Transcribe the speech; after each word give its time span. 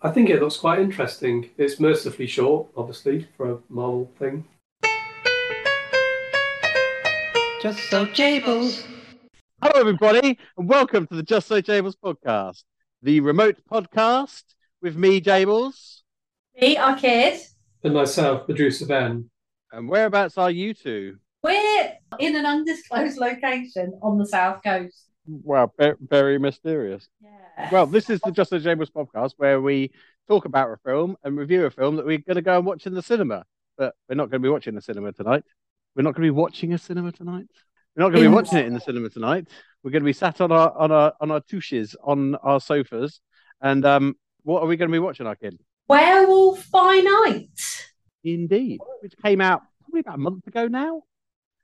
I 0.00 0.12
think 0.12 0.30
it 0.30 0.40
looks 0.40 0.56
quite 0.56 0.78
interesting. 0.78 1.50
It's 1.58 1.80
mercifully 1.80 2.28
short, 2.28 2.68
obviously, 2.76 3.26
for 3.36 3.50
a 3.50 3.58
Marvel 3.68 4.08
thing. 4.16 4.44
Just 7.60 7.80
so 7.90 8.06
Jables. 8.06 8.86
Hello, 9.60 9.80
everybody, 9.80 10.38
and 10.56 10.68
welcome 10.68 11.08
to 11.08 11.16
the 11.16 11.24
Just 11.24 11.48
So 11.48 11.60
Jables 11.60 11.94
podcast, 11.96 12.62
the 13.02 13.18
remote 13.18 13.56
podcast 13.68 14.44
with 14.80 14.94
me, 14.94 15.20
Jables. 15.20 16.02
Me, 16.60 16.76
our 16.76 16.96
kid. 16.96 17.40
And 17.82 17.94
myself, 17.94 18.46
Medusa 18.46 18.86
Ben. 18.86 19.28
And 19.72 19.88
whereabouts 19.88 20.38
are 20.38 20.52
you 20.52 20.74
two? 20.74 21.16
We're 21.42 21.94
in 22.20 22.36
an 22.36 22.46
undisclosed 22.46 23.18
location 23.18 23.98
on 24.00 24.16
the 24.16 24.26
south 24.26 24.62
coast. 24.62 25.06
Wow, 25.26 25.72
very 26.00 26.38
mysterious. 26.38 27.08
Yeah. 27.20 27.47
Well, 27.72 27.86
this 27.86 28.08
is 28.08 28.20
the 28.20 28.30
Just 28.30 28.50
So 28.50 28.58
Jables 28.58 28.90
podcast 28.90 29.32
where 29.36 29.60
we 29.60 29.90
talk 30.26 30.44
about 30.44 30.70
a 30.70 30.76
film 30.78 31.16
and 31.22 31.36
review 31.36 31.66
a 31.66 31.70
film 31.70 31.96
that 31.96 32.06
we're 32.06 32.18
going 32.18 32.36
to 32.36 32.42
go 32.42 32.56
and 32.56 32.64
watch 32.64 32.86
in 32.86 32.94
the 32.94 33.02
cinema. 33.02 33.44
But 33.76 33.94
we're 34.08 34.14
not 34.14 34.30
going 34.30 34.40
to 34.40 34.46
be 34.46 34.50
watching 34.50 34.74
the 34.74 34.80
cinema 34.80 35.12
tonight. 35.12 35.44
We're 35.94 36.02
not 36.02 36.14
going 36.14 36.26
to 36.26 36.32
be 36.32 36.38
watching 36.38 36.72
a 36.72 36.78
cinema 36.78 37.12
tonight. 37.12 37.46
We're 37.96 38.04
not 38.04 38.10
going 38.10 38.22
to 38.22 38.30
be 38.30 38.34
watching 38.34 38.58
it 38.58 38.66
in 38.66 38.74
the 38.74 38.80
cinema 38.80 39.10
tonight. 39.10 39.48
We're 39.82 39.90
going 39.90 40.02
to 40.02 40.06
be 40.06 40.12
sat 40.12 40.40
on 40.40 40.52
our 40.52 40.76
on 40.76 40.92
our 40.92 41.12
on 41.20 41.30
our 41.30 41.40
touches 41.40 41.96
on 42.02 42.36
our 42.36 42.60
sofas. 42.60 43.20
And 43.60 43.84
um, 43.84 44.14
what 44.44 44.62
are 44.62 44.66
we 44.66 44.76
going 44.76 44.88
to 44.88 44.92
be 44.92 45.00
watching, 45.00 45.26
our 45.26 45.36
kid? 45.36 45.58
Werewolf 45.88 46.70
by 46.70 47.00
Night. 47.26 47.48
Indeed, 48.24 48.80
which 49.00 49.14
came 49.22 49.40
out 49.40 49.62
probably 49.82 50.00
about 50.00 50.14
a 50.14 50.18
month 50.18 50.46
ago 50.46 50.68
now. 50.68 51.02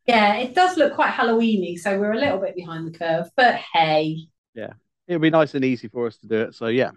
Yeah, 0.07 0.37
it 0.37 0.55
does 0.55 0.77
look 0.77 0.95
quite 0.95 1.13
Halloweeny, 1.13 1.79
so 1.79 1.99
we're 1.99 2.13
a 2.13 2.19
little 2.19 2.39
bit 2.39 2.57
behind 2.57 2.87
the 2.87 2.99
curve. 2.99 3.31
But 3.37 3.57
hey, 3.73 4.27
It'll 5.07 5.21
be 5.21 5.31
nice 5.31 5.55
and 5.55 5.65
easy 5.65 5.89
for 5.89 6.07
us 6.07 6.17
to 6.19 6.27
do 6.27 6.37
it. 6.43 6.55
So 6.55 6.67
yeah, 6.67 6.91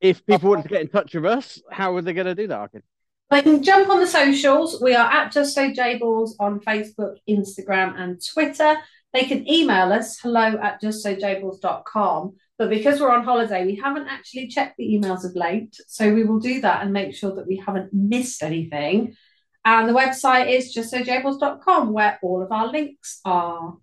if 0.00 0.24
people 0.26 0.50
wanted 0.50 0.64
to 0.64 0.68
get 0.68 0.82
in 0.82 0.88
touch 0.88 1.14
with 1.14 1.26
us, 1.26 1.60
how 1.70 1.96
are 1.96 2.02
they 2.02 2.12
going 2.12 2.26
to 2.26 2.34
do 2.34 2.46
that? 2.48 2.58
Arkin? 2.58 2.82
they 3.30 3.42
can 3.42 3.62
jump 3.62 3.88
on 3.88 3.98
the 3.98 4.06
socials. 4.06 4.80
We 4.80 4.94
are 4.94 5.10
at 5.10 5.32
Just 5.32 5.54
So 5.54 5.70
Jables 5.70 6.32
on 6.38 6.60
Facebook, 6.60 7.16
Instagram, 7.28 7.98
and 7.98 8.24
Twitter. 8.24 8.76
They 9.12 9.24
can 9.24 9.50
email 9.50 9.92
us 9.92 10.20
hello 10.20 10.58
at 10.62 10.80
justsojables.com. 10.80 12.36
But 12.58 12.70
because 12.70 13.00
we're 13.00 13.12
on 13.12 13.24
holiday, 13.24 13.66
we 13.66 13.76
haven't 13.76 14.06
actually 14.08 14.48
checked 14.48 14.76
the 14.78 14.94
emails 14.94 15.24
of 15.24 15.34
late. 15.34 15.76
So 15.88 16.14
we 16.14 16.24
will 16.24 16.38
do 16.38 16.60
that 16.60 16.82
and 16.82 16.92
make 16.92 17.14
sure 17.14 17.34
that 17.34 17.46
we 17.46 17.56
haven't 17.56 17.92
missed 17.92 18.42
anything. 18.42 19.16
And 19.64 19.88
the 19.88 19.92
website 19.92 20.50
is 20.50 20.74
justsojables.com, 20.74 21.92
where 21.92 22.18
all 22.22 22.42
of 22.42 22.52
our 22.52 22.68
links 22.68 23.20
are, 23.24 23.76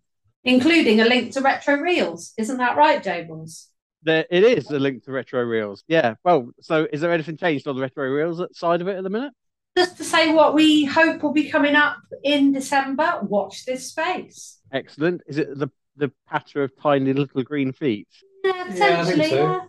including 0.44 1.02
a 1.02 1.06
link 1.06 1.34
to 1.34 1.42
Retro 1.42 1.76
Reels. 1.76 2.34
Isn't 2.38 2.58
that 2.58 2.78
right, 2.78 3.04
Jables? 3.04 3.68
There, 4.04 4.26
it 4.30 4.44
is 4.44 4.70
a 4.70 4.80
link 4.80 5.06
to 5.06 5.12
retro 5.14 5.44
reels. 5.44 5.84
Yeah. 5.88 6.16
Well, 6.26 6.52
so 6.60 6.88
is 6.92 7.00
there 7.00 7.14
anything 7.14 7.38
changed 7.38 7.68
on 7.70 7.76
the 7.78 7.82
retro 7.82 8.10
reels 8.10 8.42
side 8.52 8.82
of 8.82 8.90
it 8.90 8.98
at 8.98 9.04
the 9.04 9.10
minute? 9.10 9.32
Just 9.78 9.96
to 9.98 10.04
say 10.04 10.34
what 10.34 10.54
we 10.54 10.84
hope 10.84 11.24
will 11.24 11.32
be 11.32 11.50
coming 11.50 11.76
up 11.76 11.98
in 12.24 12.52
December, 12.52 13.20
watch 13.24 13.66
this 13.66 13.88
space. 13.90 14.60
Excellent. 14.72 15.22
Is 15.26 15.38
it 15.38 15.58
the 15.58 15.70
the 15.96 16.12
patter 16.28 16.64
of 16.64 16.76
tiny 16.82 17.14
little 17.14 17.44
green 17.44 17.72
feet? 17.72 18.08
Yeah, 18.44 18.66
Yeah, 18.74 19.04
potentially. 19.06 19.30
so. 19.30 19.62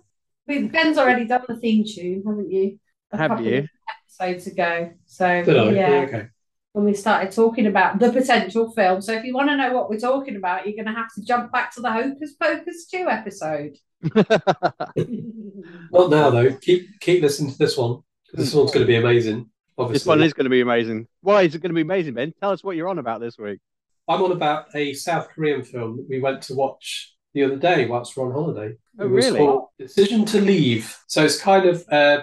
Yeah, 0.47 0.67
Ben's 0.67 0.99
already 0.99 1.27
done 1.27 1.45
the 1.47 1.57
theme 1.57 1.85
tune, 1.87 2.23
haven't 2.27 2.51
you? 2.51 2.79
A 3.13 3.17
Have 3.17 3.41
you? 3.41 3.59
of 3.59 3.69
Episodes 4.21 4.47
ago. 4.47 4.91
So 5.07 5.45
Did 5.45 5.77
yeah, 5.77 6.07
Okay. 6.09 6.29
When 6.75 6.85
we 6.85 6.93
started 6.93 7.31
talking 7.31 7.67
about 7.67 8.01
the 8.01 8.11
potential 8.13 8.69
film. 8.73 9.01
So 9.01 9.13
if 9.13 9.25
you 9.25 9.33
want 9.33 9.49
to 9.49 9.57
know 9.57 9.73
what 9.73 9.89
we're 9.89 9.99
talking 10.01 10.35
about, 10.35 10.67
you're 10.67 10.75
going 10.75 10.93
to 10.93 11.01
have 11.01 11.15
to 11.15 11.25
jump 11.25 11.53
back 11.53 11.73
to 11.77 11.81
the 11.81 11.91
Hocus 11.91 12.35
Pocus 12.35 12.87
two 12.87 13.07
episode. 13.09 13.77
Not 15.93 16.11
now, 16.11 16.31
though. 16.31 16.53
Keep 16.61 17.01
keep 17.01 17.23
listening 17.23 17.53
to 17.53 17.59
this 17.59 17.77
one. 17.79 17.95
'cause 18.31 18.35
This 18.47 18.55
one's 18.55 18.73
going 18.73 18.83
to 18.85 18.89
be 18.89 18.97
amazing, 18.97 19.49
obviously. 19.79 19.99
this 20.01 20.07
one 20.07 20.23
is 20.23 20.33
going 20.33 20.45
to 20.45 20.51
be 20.51 20.61
amazing. 20.63 21.07
Why 21.21 21.43
is 21.43 21.55
it 21.55 21.63
going 21.63 21.71
to 21.71 21.75
be 21.75 21.83
amazing, 21.83 22.15
Ben? 22.15 22.35
Tell 22.41 22.51
us 22.51 22.65
what 22.65 22.77
you're 22.77 22.89
on 22.89 22.99
about 22.99 23.21
this 23.21 23.39
week. 23.39 23.61
I'm 24.09 24.21
on 24.23 24.33
about 24.33 24.67
a 24.75 24.93
South 24.95 25.29
Korean 25.29 25.63
film 25.63 25.97
that 25.99 26.09
we 26.09 26.21
went 26.21 26.43
to 26.43 26.55
watch 26.55 27.15
the 27.35 27.45
other 27.45 27.57
day 27.57 27.87
whilst 27.87 28.17
we're 28.17 28.27
on 28.27 28.33
holiday. 28.33 28.75
Oh, 28.99 29.05
It 29.05 29.09
was 29.11 29.27
really? 29.27 29.39
called 29.39 29.69
Decision 29.79 30.25
to 30.27 30.41
Leave. 30.41 30.97
So 31.07 31.25
it's 31.25 31.41
kind 31.41 31.67
of 31.67 31.85
uh, 31.89 32.23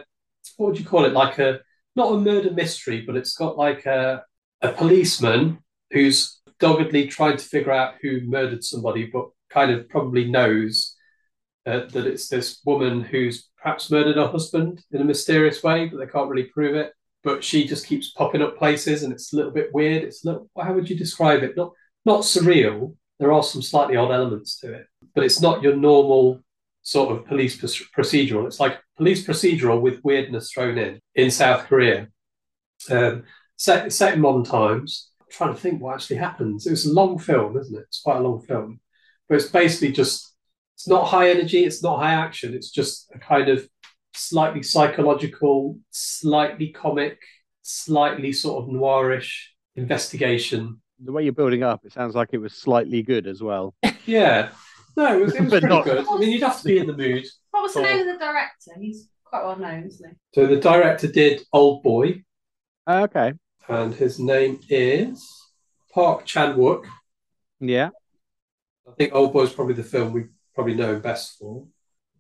what 0.58 0.68
would 0.68 0.80
you 0.80 0.86
call 0.86 1.06
it? 1.06 1.14
Like 1.14 1.40
a 1.40 1.62
not 1.96 2.12
a 2.14 2.18
murder 2.20 2.52
mystery, 2.52 3.02
but 3.08 3.16
it's 3.16 3.36
got 3.36 3.58
like 3.58 3.86
a 3.86 4.24
a 4.62 4.72
policeman 4.72 5.60
who's 5.92 6.40
doggedly 6.60 7.08
trying 7.08 7.38
to 7.38 7.44
figure 7.44 7.72
out 7.72 7.96
who 8.02 8.22
murdered 8.22 8.64
somebody, 8.64 9.08
but 9.12 9.30
kind 9.50 9.72
of 9.72 9.90
probably 9.90 10.26
knows 10.26 10.96
uh, 11.66 11.82
that 11.92 12.08
it's 12.08 12.28
this 12.28 12.60
woman 12.66 13.02
who's 13.02 13.50
perhaps 13.62 13.92
murdered 13.92 14.16
her 14.16 14.28
husband 14.28 14.84
in 14.92 15.02
a 15.02 15.06
mysterious 15.06 15.62
way, 15.64 15.88
but 15.88 15.98
they 15.98 16.12
can't 16.12 16.30
really 16.30 16.46
prove 16.46 16.76
it. 16.76 16.94
But 17.24 17.44
she 17.44 17.68
just 17.68 17.86
keeps 17.86 18.12
popping 18.12 18.42
up 18.42 18.58
places, 18.58 19.04
and 19.04 19.14
it's 19.14 19.32
a 19.32 19.36
little 19.36 19.52
bit 19.52 19.74
weird. 19.74 20.04
It's 20.04 20.26
a 20.26 20.32
little. 20.32 20.50
How 20.60 20.74
would 20.74 20.90
you 20.90 20.98
describe 20.98 21.44
it? 21.44 21.56
Not 21.56 21.72
not 22.04 22.22
surreal. 22.22 22.96
There 23.20 23.32
are 23.32 23.44
some 23.44 23.62
slightly 23.62 23.96
odd 23.96 24.12
elements 24.12 24.60
to 24.62 24.74
it, 24.74 24.88
but 25.14 25.24
it's 25.24 25.40
not 25.40 25.62
your 25.62 25.76
normal 25.76 26.42
sort 26.82 27.16
of 27.16 27.28
police 27.28 27.56
pr- 27.56 28.02
procedural. 28.02 28.48
It's 28.48 28.60
like 28.60 28.80
police 28.98 29.24
procedural 29.24 29.82
with 29.82 30.04
weirdness 30.04 30.52
thrown 30.52 30.80
in 30.80 31.00
in 31.14 31.30
South 31.30 31.68
Korea. 31.68 32.08
Um, 32.90 33.24
set, 33.62 33.92
set 33.94 34.14
in 34.16 34.22
modern 34.22 34.44
times. 34.44 35.10
I'm 35.20 35.28
trying 35.30 35.54
to 35.54 35.60
think 35.60 35.82
what 35.82 35.94
actually 35.96 36.18
happens. 36.18 36.66
It 36.66 36.72
was 36.72 36.86
a 36.86 36.94
long 36.94 37.20
film, 37.20 37.58
isn't 37.58 37.76
it? 37.78 37.86
It's 37.88 38.02
quite 38.02 38.18
a 38.18 38.22
long 38.28 38.42
film, 38.42 38.80
but 39.30 39.36
it's 39.36 39.50
basically 39.50 39.92
just 39.94 40.34
it's 40.76 40.88
not 40.88 41.06
high 41.08 41.30
energy, 41.30 41.64
it's 41.64 41.84
not 41.84 41.98
high 42.00 42.14
action. 42.14 42.54
It's 42.54 42.72
just 42.72 43.12
a 43.14 43.20
kind 43.20 43.50
of 43.50 43.68
slightly 44.16 44.64
psychological, 44.64 45.78
slightly 45.92 46.70
comic, 46.70 47.20
slightly 47.62 48.34
sort 48.34 48.64
of 48.64 48.70
noirish 48.70 49.32
investigation. 49.76 50.82
The 51.04 51.12
way 51.12 51.24
you're 51.24 51.34
building 51.34 51.64
up, 51.64 51.86
it 51.86 51.94
sounds 51.94 52.16
like 52.16 52.30
it 52.32 52.38
was 52.40 52.54
slightly 52.54 53.04
good 53.04 53.28
as 53.28 53.42
well. 53.42 53.76
Yeah. 54.08 54.50
No, 54.98 55.16
it 55.18 55.22
was, 55.24 55.36
it 55.36 55.42
was 55.42 55.50
pretty 55.56 55.68
not- 55.68 55.86
good. 55.86 56.06
I 56.10 56.18
mean, 56.18 56.32
you'd 56.32 56.42
have 56.42 56.58
to 56.60 56.66
be 56.66 56.80
in 56.80 56.88
the 56.88 56.98
mood. 56.98 57.24
What 57.52 57.62
was 57.64 57.74
the 57.76 57.82
name 57.84 58.00
of 58.00 58.08
the 58.08 58.18
director? 58.18 58.72
He's 58.80 59.08
quite 59.24 59.44
well 59.46 59.58
known, 59.58 59.84
isn't 59.86 60.10
he? 60.10 60.16
So 60.34 60.48
the 60.48 60.58
director 60.60 61.08
did 61.08 61.44
Old 61.54 61.84
Boy, 61.84 62.24
Uh, 62.88 63.04
okay. 63.08 63.34
And 63.68 63.94
his 63.94 64.20
name 64.20 64.60
is 64.70 65.28
Park 65.94 66.26
Chan 66.26 66.56
Wook. 66.56 66.86
Yeah. 67.60 67.90
I 68.88 68.92
think 68.94 69.14
Old 69.14 69.34
Boy 69.34 69.44
is 69.44 69.54
probably 69.54 69.76
the 69.76 69.84
film 69.84 70.14
we 70.14 70.26
probably 70.56 70.76
know 70.76 70.94
him 70.94 71.02
best 71.02 71.38
for. 71.38 71.66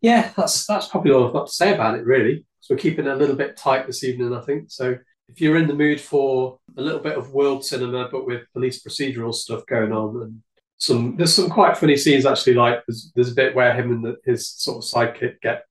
Yeah, 0.01 0.31
that's 0.35 0.65
that's 0.65 0.87
probably 0.87 1.11
all 1.11 1.27
I've 1.27 1.33
got 1.33 1.47
to 1.47 1.53
say 1.53 1.73
about 1.73 1.97
it, 1.97 2.05
really. 2.05 2.45
So 2.59 2.73
we're 2.73 2.79
keeping 2.79 3.05
it 3.05 3.11
a 3.11 3.15
little 3.15 3.35
bit 3.35 3.57
tight 3.57 3.87
this 3.87 4.03
evening, 4.03 4.33
I 4.33 4.41
think. 4.41 4.71
So 4.71 4.97
if 5.27 5.41
you're 5.41 5.57
in 5.57 5.67
the 5.67 5.73
mood 5.73 5.99
for 5.99 6.59
a 6.77 6.81
little 6.81 6.99
bit 6.99 7.17
of 7.17 7.33
world 7.33 7.65
cinema, 7.65 8.09
but 8.11 8.25
with 8.25 8.51
police 8.53 8.83
procedural 8.83 9.33
stuff 9.33 9.65
going 9.65 9.91
on, 9.91 10.21
and 10.21 10.41
some 10.77 11.15
there's 11.17 11.33
some 11.33 11.49
quite 11.49 11.77
funny 11.77 11.97
scenes 11.97 12.25
actually. 12.25 12.55
Like 12.55 12.79
there's 12.87 13.11
there's 13.15 13.31
a 13.31 13.35
bit 13.35 13.55
where 13.55 13.73
him 13.73 13.91
and 13.91 14.05
the, 14.05 14.17
his 14.25 14.49
sort 14.49 14.83
of 14.83 14.89
sidekick 14.89 15.41
get 15.41 15.65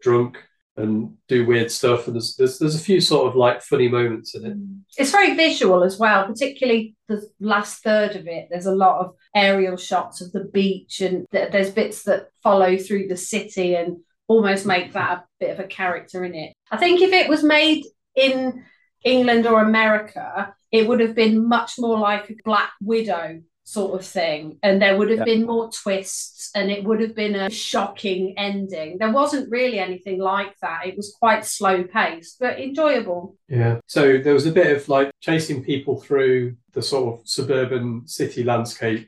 drunk 0.00 0.38
and 0.76 1.16
do 1.28 1.46
weird 1.46 1.70
stuff, 1.70 2.06
and 2.06 2.14
there's 2.16 2.36
there's 2.36 2.58
there's 2.58 2.74
a 2.74 2.78
few 2.84 3.00
sort 3.00 3.28
of 3.28 3.34
like 3.36 3.62
funny 3.62 3.88
moments 3.88 4.34
in 4.34 4.44
it. 4.44 4.56
It's 5.00 5.10
very 5.10 5.34
visual 5.34 5.82
as 5.84 5.98
well, 5.98 6.26
particularly 6.26 6.94
the 7.08 7.26
last 7.40 7.82
third 7.82 8.16
of 8.16 8.26
it. 8.26 8.48
There's 8.50 8.66
a 8.66 8.74
lot 8.74 9.00
of 9.00 9.14
aerial 9.34 9.76
shots 9.76 10.20
of 10.20 10.32
the 10.32 10.44
beach, 10.44 11.00
and 11.00 11.26
th- 11.32 11.50
there's 11.52 11.70
bits 11.70 12.02
that 12.04 12.28
follow 12.42 12.76
through 12.76 13.08
the 13.08 13.16
city 13.16 13.74
and 13.74 13.98
almost 14.28 14.66
make 14.66 14.92
that 14.92 15.18
a 15.18 15.24
bit 15.40 15.50
of 15.50 15.60
a 15.60 15.68
character 15.68 16.24
in 16.24 16.34
it. 16.34 16.52
I 16.70 16.76
think 16.76 17.00
if 17.00 17.12
it 17.12 17.28
was 17.28 17.42
made 17.44 17.84
in 18.14 18.64
England 19.04 19.46
or 19.46 19.60
America, 19.60 20.54
it 20.72 20.88
would 20.88 21.00
have 21.00 21.14
been 21.14 21.48
much 21.48 21.72
more 21.78 21.98
like 21.98 22.28
a 22.28 22.34
Black 22.44 22.70
Widow 22.82 23.40
sort 23.64 23.98
of 23.98 24.04
thing, 24.06 24.58
and 24.62 24.82
there 24.82 24.96
would 24.96 25.10
have 25.10 25.20
Yeah. 25.20 25.24
been 25.24 25.46
more 25.46 25.70
twists, 25.70 26.35
and 26.56 26.70
it 26.70 26.82
would 26.84 27.00
have 27.00 27.14
been 27.14 27.34
a 27.36 27.50
shocking 27.50 28.34
ending. 28.38 28.96
There 28.98 29.12
wasn't 29.12 29.50
really 29.50 29.78
anything 29.78 30.18
like 30.18 30.54
that. 30.62 30.86
It 30.86 30.96
was 30.96 31.14
quite 31.20 31.44
slow 31.44 31.84
paced, 31.84 32.38
but 32.40 32.58
enjoyable. 32.58 33.36
Yeah. 33.48 33.80
So 33.86 34.16
there 34.16 34.32
was 34.32 34.46
a 34.46 34.52
bit 34.52 34.74
of 34.74 34.88
like 34.88 35.10
chasing 35.20 35.62
people 35.62 36.00
through 36.00 36.56
the 36.72 36.80
sort 36.80 37.20
of 37.20 37.28
suburban 37.28 38.08
city 38.08 38.42
landscape, 38.42 39.06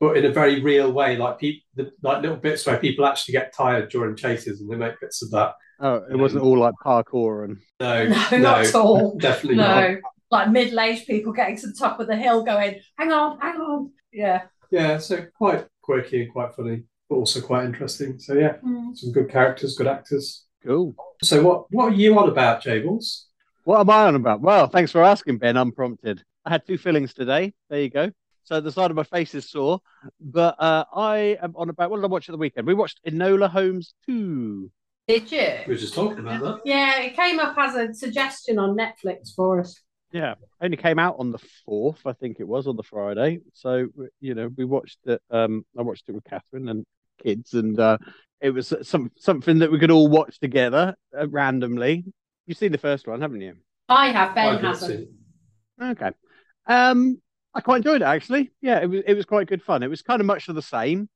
but 0.00 0.16
in 0.16 0.24
a 0.24 0.32
very 0.32 0.60
real 0.60 0.90
way, 0.92 1.16
like 1.16 1.38
people, 1.38 1.92
like 2.02 2.20
little 2.22 2.36
bits 2.36 2.66
where 2.66 2.78
people 2.78 3.06
actually 3.06 3.32
get 3.32 3.54
tired 3.54 3.90
during 3.90 4.16
chases, 4.16 4.60
and 4.60 4.68
they 4.68 4.76
make 4.76 5.00
bits 5.00 5.22
of 5.22 5.30
that. 5.30 5.54
Oh, 5.80 6.02
it 6.10 6.16
wasn't 6.16 6.42
all 6.42 6.58
like 6.58 6.74
parkour 6.84 7.44
and 7.44 7.58
No, 7.78 8.08
No, 8.32 8.38
not 8.38 8.66
at 8.66 8.74
all. 8.74 9.16
definitely 9.18 9.58
not. 9.58 9.90
No, 9.90 9.96
like 10.32 10.50
middle-aged 10.50 11.06
people 11.06 11.32
getting 11.32 11.56
to 11.58 11.68
the 11.68 11.78
top 11.78 12.00
of 12.00 12.08
the 12.08 12.16
hill, 12.16 12.42
going, 12.44 12.80
"Hang 12.98 13.12
on, 13.12 13.38
hang 13.40 13.60
on." 13.60 13.92
Yeah. 14.12 14.42
Yeah, 14.72 14.98
so 14.98 15.24
quite 15.38 15.64
quirky 15.88 16.22
and 16.22 16.32
quite 16.32 16.54
funny, 16.54 16.82
but 17.08 17.16
also 17.16 17.40
quite 17.40 17.64
interesting. 17.64 18.18
So 18.18 18.34
yeah, 18.34 18.54
Mm. 18.64 18.94
some 18.94 19.10
good 19.12 19.30
characters, 19.30 19.74
good 19.74 19.86
actors. 19.86 20.44
cool. 20.66 20.94
So 21.22 21.42
what 21.42 21.58
what 21.70 21.86
are 21.92 21.96
you 22.02 22.18
on 22.18 22.28
about, 22.28 22.62
Jables? 22.62 23.06
What 23.64 23.80
am 23.80 23.90
I 23.90 24.04
on 24.06 24.14
about? 24.16 24.40
Well, 24.42 24.66
thanks 24.68 24.92
for 24.92 25.02
asking, 25.02 25.38
Ben, 25.38 25.56
unprompted. 25.56 26.22
I 26.44 26.50
had 26.50 26.66
two 26.66 26.76
fillings 26.78 27.14
today. 27.14 27.54
There 27.70 27.80
you 27.80 27.90
go. 27.90 28.10
So 28.44 28.60
the 28.60 28.72
side 28.72 28.90
of 28.90 28.96
my 28.96 29.02
face 29.04 29.34
is 29.34 29.48
sore. 29.50 29.80
But 30.20 30.54
uh, 30.58 30.84
I 30.94 31.38
am 31.42 31.52
on 31.56 31.68
about 31.70 31.90
what 31.90 31.96
did 31.98 32.04
I 32.04 32.08
watch 32.08 32.28
at 32.28 32.32
the 32.32 32.38
weekend? 32.38 32.66
We 32.66 32.74
watched 32.74 33.00
Enola 33.06 33.48
Holmes 33.50 33.94
2. 34.06 34.70
Did 35.06 35.32
you? 35.32 35.48
We 35.66 35.72
were 35.74 35.78
just 35.86 35.94
talking 35.94 36.18
about 36.20 36.40
that. 36.42 36.60
Yeah, 36.64 37.00
it 37.00 37.14
came 37.16 37.38
up 37.40 37.56
as 37.58 37.74
a 37.74 37.92
suggestion 37.94 38.58
on 38.58 38.76
Netflix 38.76 39.34
for 39.34 39.60
us. 39.60 39.70
Yeah, 40.10 40.34
only 40.60 40.76
came 40.76 40.98
out 40.98 41.16
on 41.18 41.32
the 41.32 41.38
fourth, 41.66 42.06
I 42.06 42.12
think 42.14 42.38
it 42.40 42.48
was 42.48 42.66
on 42.66 42.76
the 42.76 42.82
Friday. 42.82 43.40
So 43.52 43.88
you 44.20 44.34
know, 44.34 44.48
we 44.56 44.64
watched 44.64 44.98
it. 45.04 45.20
Um, 45.30 45.64
I 45.78 45.82
watched 45.82 46.08
it 46.08 46.12
with 46.12 46.24
Catherine 46.24 46.68
and 46.68 46.86
kids, 47.22 47.52
and 47.54 47.78
uh, 47.78 47.98
it 48.40 48.50
was 48.50 48.72
some 48.82 49.10
something 49.16 49.58
that 49.58 49.70
we 49.70 49.78
could 49.78 49.90
all 49.90 50.08
watch 50.08 50.38
together 50.40 50.94
uh, 51.18 51.28
randomly. 51.28 52.04
You've 52.46 52.58
seen 52.58 52.72
the 52.72 52.78
first 52.78 53.06
one, 53.06 53.20
haven't 53.20 53.42
you? 53.42 53.56
I 53.88 54.08
have, 54.08 54.34
Ben 54.34 54.56
I've 54.56 54.60
hasn't. 54.62 55.08
Okay. 55.82 56.10
Um, 56.66 57.20
I 57.54 57.60
quite 57.60 57.78
enjoyed 57.78 58.02
it 58.02 58.06
actually. 58.06 58.52
Yeah, 58.60 58.80
it 58.80 58.86
was 58.86 59.02
it 59.06 59.14
was 59.14 59.26
quite 59.26 59.46
good 59.46 59.62
fun. 59.62 59.82
It 59.82 59.90
was 59.90 60.02
kind 60.02 60.20
of 60.20 60.26
much 60.26 60.48
of 60.48 60.54
the 60.54 60.62
same. 60.62 61.08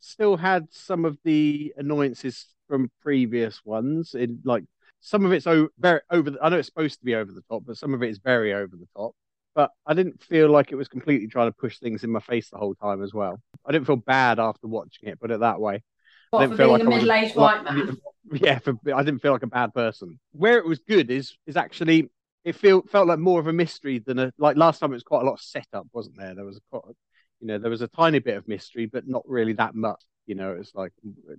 Still 0.00 0.36
had 0.36 0.68
some 0.70 1.04
of 1.04 1.18
the 1.24 1.74
annoyances 1.76 2.46
from 2.68 2.90
previous 3.02 3.64
ones. 3.64 4.14
In 4.14 4.40
like 4.44 4.64
some 5.00 5.24
of 5.24 5.32
it's 5.32 5.46
o- 5.46 5.68
very 5.78 6.00
over. 6.10 6.30
The, 6.30 6.38
I 6.42 6.48
know 6.48 6.58
it's 6.58 6.68
supposed 6.68 6.98
to 6.98 7.04
be 7.04 7.14
over 7.14 7.32
the 7.32 7.42
top, 7.50 7.62
but 7.66 7.76
some 7.76 7.94
of 7.94 8.02
it 8.02 8.10
is 8.10 8.18
very 8.18 8.52
over 8.54 8.76
the 8.76 8.88
top. 8.96 9.12
But 9.54 9.70
I 9.86 9.94
didn't 9.94 10.22
feel 10.22 10.48
like 10.50 10.70
it 10.70 10.76
was 10.76 10.88
completely 10.88 11.26
trying 11.26 11.48
to 11.48 11.56
push 11.56 11.78
things 11.78 12.04
in 12.04 12.10
my 12.10 12.20
face 12.20 12.50
the 12.50 12.58
whole 12.58 12.74
time 12.74 13.02
as 13.02 13.12
well. 13.12 13.40
I 13.66 13.72
didn't 13.72 13.86
feel 13.86 13.96
bad 13.96 14.38
after 14.38 14.66
watching 14.68 15.08
it, 15.08 15.20
put 15.20 15.30
it 15.30 15.40
that 15.40 15.60
way. 15.60 15.82
What, 16.30 16.40
didn't 16.40 16.52
for 16.52 16.56
feel 16.58 16.76
being 16.76 16.78
like 16.78 16.82
a 16.82 16.86
I 16.86 16.98
middle-aged 16.98 17.36
like- 17.36 17.64
white 17.64 17.74
man? 17.74 17.96
Yeah, 18.30 18.58
for, 18.58 18.74
I 18.94 19.02
didn't 19.02 19.20
feel 19.22 19.32
like 19.32 19.42
a 19.42 19.46
bad 19.46 19.72
person. 19.72 20.20
Where 20.32 20.58
it 20.58 20.66
was 20.66 20.80
good 20.80 21.10
is 21.10 21.34
is 21.46 21.56
actually 21.56 22.10
it 22.44 22.56
feel 22.56 22.82
felt 22.82 23.08
like 23.08 23.18
more 23.18 23.40
of 23.40 23.46
a 23.46 23.54
mystery 23.54 24.00
than 24.00 24.18
a 24.18 24.32
like 24.36 24.54
last 24.58 24.80
time. 24.80 24.90
It 24.90 24.96
was 24.96 25.02
quite 25.02 25.22
a 25.22 25.24
lot 25.24 25.32
of 25.34 25.40
setup, 25.40 25.86
wasn't 25.94 26.18
there? 26.18 26.34
There 26.34 26.44
was 26.44 26.58
a 26.58 26.60
quite, 26.70 26.94
you 27.40 27.46
know 27.46 27.58
there 27.58 27.70
was 27.70 27.82
a 27.82 27.88
tiny 27.88 28.18
bit 28.18 28.36
of 28.36 28.48
mystery, 28.48 28.86
but 28.86 29.06
not 29.06 29.22
really 29.26 29.52
that 29.54 29.74
much. 29.74 30.02
You 30.26 30.34
know, 30.34 30.52
it's 30.52 30.74
like 30.74 30.92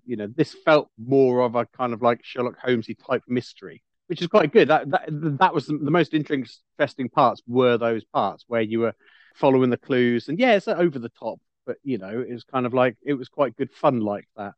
you 0.05 0.15
know 0.17 0.27
this 0.35 0.55
felt 0.65 0.89
more 0.97 1.41
of 1.41 1.55
a 1.55 1.65
kind 1.65 1.93
of 1.93 2.01
like 2.01 2.21
Sherlock 2.23 2.57
Holmesy 2.61 2.95
type 2.95 3.23
mystery, 3.27 3.83
which 4.07 4.21
is 4.21 4.27
quite 4.27 4.51
good. 4.51 4.69
That 4.69 4.89
that 4.91 5.09
that 5.39 5.53
was 5.53 5.67
the, 5.67 5.77
the 5.77 5.91
most 5.91 6.13
interesting 6.13 7.09
parts 7.09 7.41
were 7.47 7.77
those 7.77 8.03
parts 8.05 8.45
where 8.47 8.61
you 8.61 8.79
were 8.79 8.93
following 9.35 9.69
the 9.69 9.77
clues, 9.77 10.27
and 10.29 10.39
yeah, 10.39 10.55
it's 10.55 10.67
over 10.67 10.99
the 10.99 11.09
top, 11.09 11.39
but 11.65 11.77
you 11.83 11.97
know 11.97 12.21
it 12.21 12.31
was 12.31 12.43
kind 12.43 12.65
of 12.65 12.73
like 12.73 12.97
it 13.03 13.13
was 13.13 13.29
quite 13.29 13.55
good 13.55 13.71
fun 13.71 13.99
like 13.99 14.27
that 14.35 14.53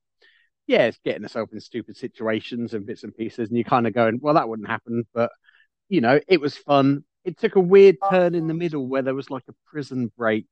yeah, 0.68 0.86
it's 0.86 1.00
getting 1.04 1.24
herself 1.24 1.50
in 1.52 1.60
stupid 1.60 1.98
situations 1.98 2.74
and 2.74 2.86
bits 2.86 3.04
and 3.04 3.16
pieces, 3.16 3.50
and 3.50 3.58
you're 3.58 3.66
kind 3.66 3.88
of 3.88 3.94
going, 3.94 4.20
well, 4.22 4.36
that 4.36 4.48
wouldn't 4.48 4.70
happen, 4.70 5.04
but 5.14 5.32
you 5.90 6.00
know, 6.02 6.20
it 6.28 6.40
was 6.40 6.56
fun. 6.56 7.04
It 7.26 7.38
took 7.38 7.58
a 7.58 7.60
weird 7.60 7.98
turn 8.10 8.34
in 8.34 8.48
the 8.48 8.54
middle 8.54 8.88
where 8.88 9.02
there 9.02 9.14
was 9.14 9.30
like 9.30 9.44
a 9.50 9.54
prison 9.66 10.12
break, 10.18 10.48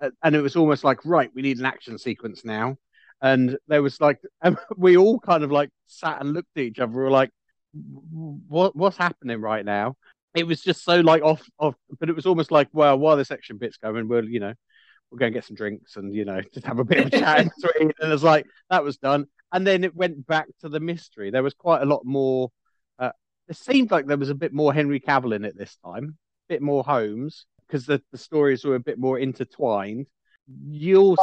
and 0.00 0.34
it 0.36 0.40
was 0.40 0.56
almost 0.56 0.84
like, 0.84 1.04
right, 1.04 1.30
we 1.34 1.42
need 1.42 1.58
an 1.58 1.66
action 1.66 1.98
sequence 1.98 2.44
now, 2.44 2.76
and 3.22 3.56
there 3.68 3.82
was 3.82 4.00
like, 4.00 4.20
and 4.42 4.56
we 4.76 4.96
all 4.96 5.18
kind 5.18 5.44
of 5.44 5.52
like 5.52 5.70
sat 5.86 6.20
and 6.20 6.32
looked 6.32 6.56
at 6.56 6.62
each 6.62 6.78
other, 6.78 6.92
we 6.92 7.02
were 7.02 7.10
like, 7.10 7.30
what 7.72 8.76
what's 8.76 8.96
happening 8.96 9.40
right 9.40 9.64
now? 9.64 9.94
It 10.34 10.46
was 10.46 10.62
just 10.62 10.84
so 10.84 11.00
like 11.00 11.22
off 11.22 11.42
off, 11.58 11.74
but 11.98 12.08
it 12.08 12.16
was 12.16 12.26
almost 12.26 12.50
like, 12.50 12.68
well, 12.72 12.98
while 12.98 13.16
this 13.16 13.30
action 13.30 13.58
bit's 13.58 13.78
going, 13.78 14.08
we'll 14.08 14.28
you 14.28 14.40
know, 14.40 14.54
we'll 15.10 15.18
go 15.18 15.26
and 15.26 15.34
get 15.34 15.44
some 15.44 15.56
drinks 15.56 15.96
and 15.96 16.14
you 16.14 16.24
know, 16.24 16.40
just 16.54 16.66
have 16.66 16.78
a 16.78 16.84
bit 16.84 17.06
of 17.06 17.10
chat 17.12 17.40
and 17.40 18.12
it's 18.12 18.22
like 18.22 18.46
that 18.70 18.84
was 18.84 18.96
done 18.98 19.26
and 19.54 19.64
then 19.64 19.84
it 19.84 19.94
went 19.94 20.26
back 20.26 20.46
to 20.60 20.68
the 20.68 20.80
mystery. 20.80 21.30
There 21.30 21.42
was 21.42 21.54
quite 21.54 21.80
a 21.80 21.86
lot 21.86 22.04
more. 22.04 22.50
Uh, 22.98 23.12
it 23.48 23.56
seemed 23.56 23.92
like 23.92 24.06
there 24.06 24.16
was 24.16 24.28
a 24.28 24.34
bit 24.34 24.52
more 24.52 24.74
Henry 24.74 24.98
Cavill 24.98 25.34
in 25.34 25.44
it 25.44 25.56
this 25.56 25.78
time, 25.84 26.18
a 26.48 26.52
bit 26.52 26.60
more 26.60 26.82
Holmes, 26.82 27.46
because 27.74 27.86
the, 27.86 28.00
the 28.12 28.18
stories 28.18 28.64
were 28.64 28.76
a 28.76 28.80
bit 28.80 29.00
more 29.00 29.18
intertwined. 29.18 30.06
You'll 30.46 31.16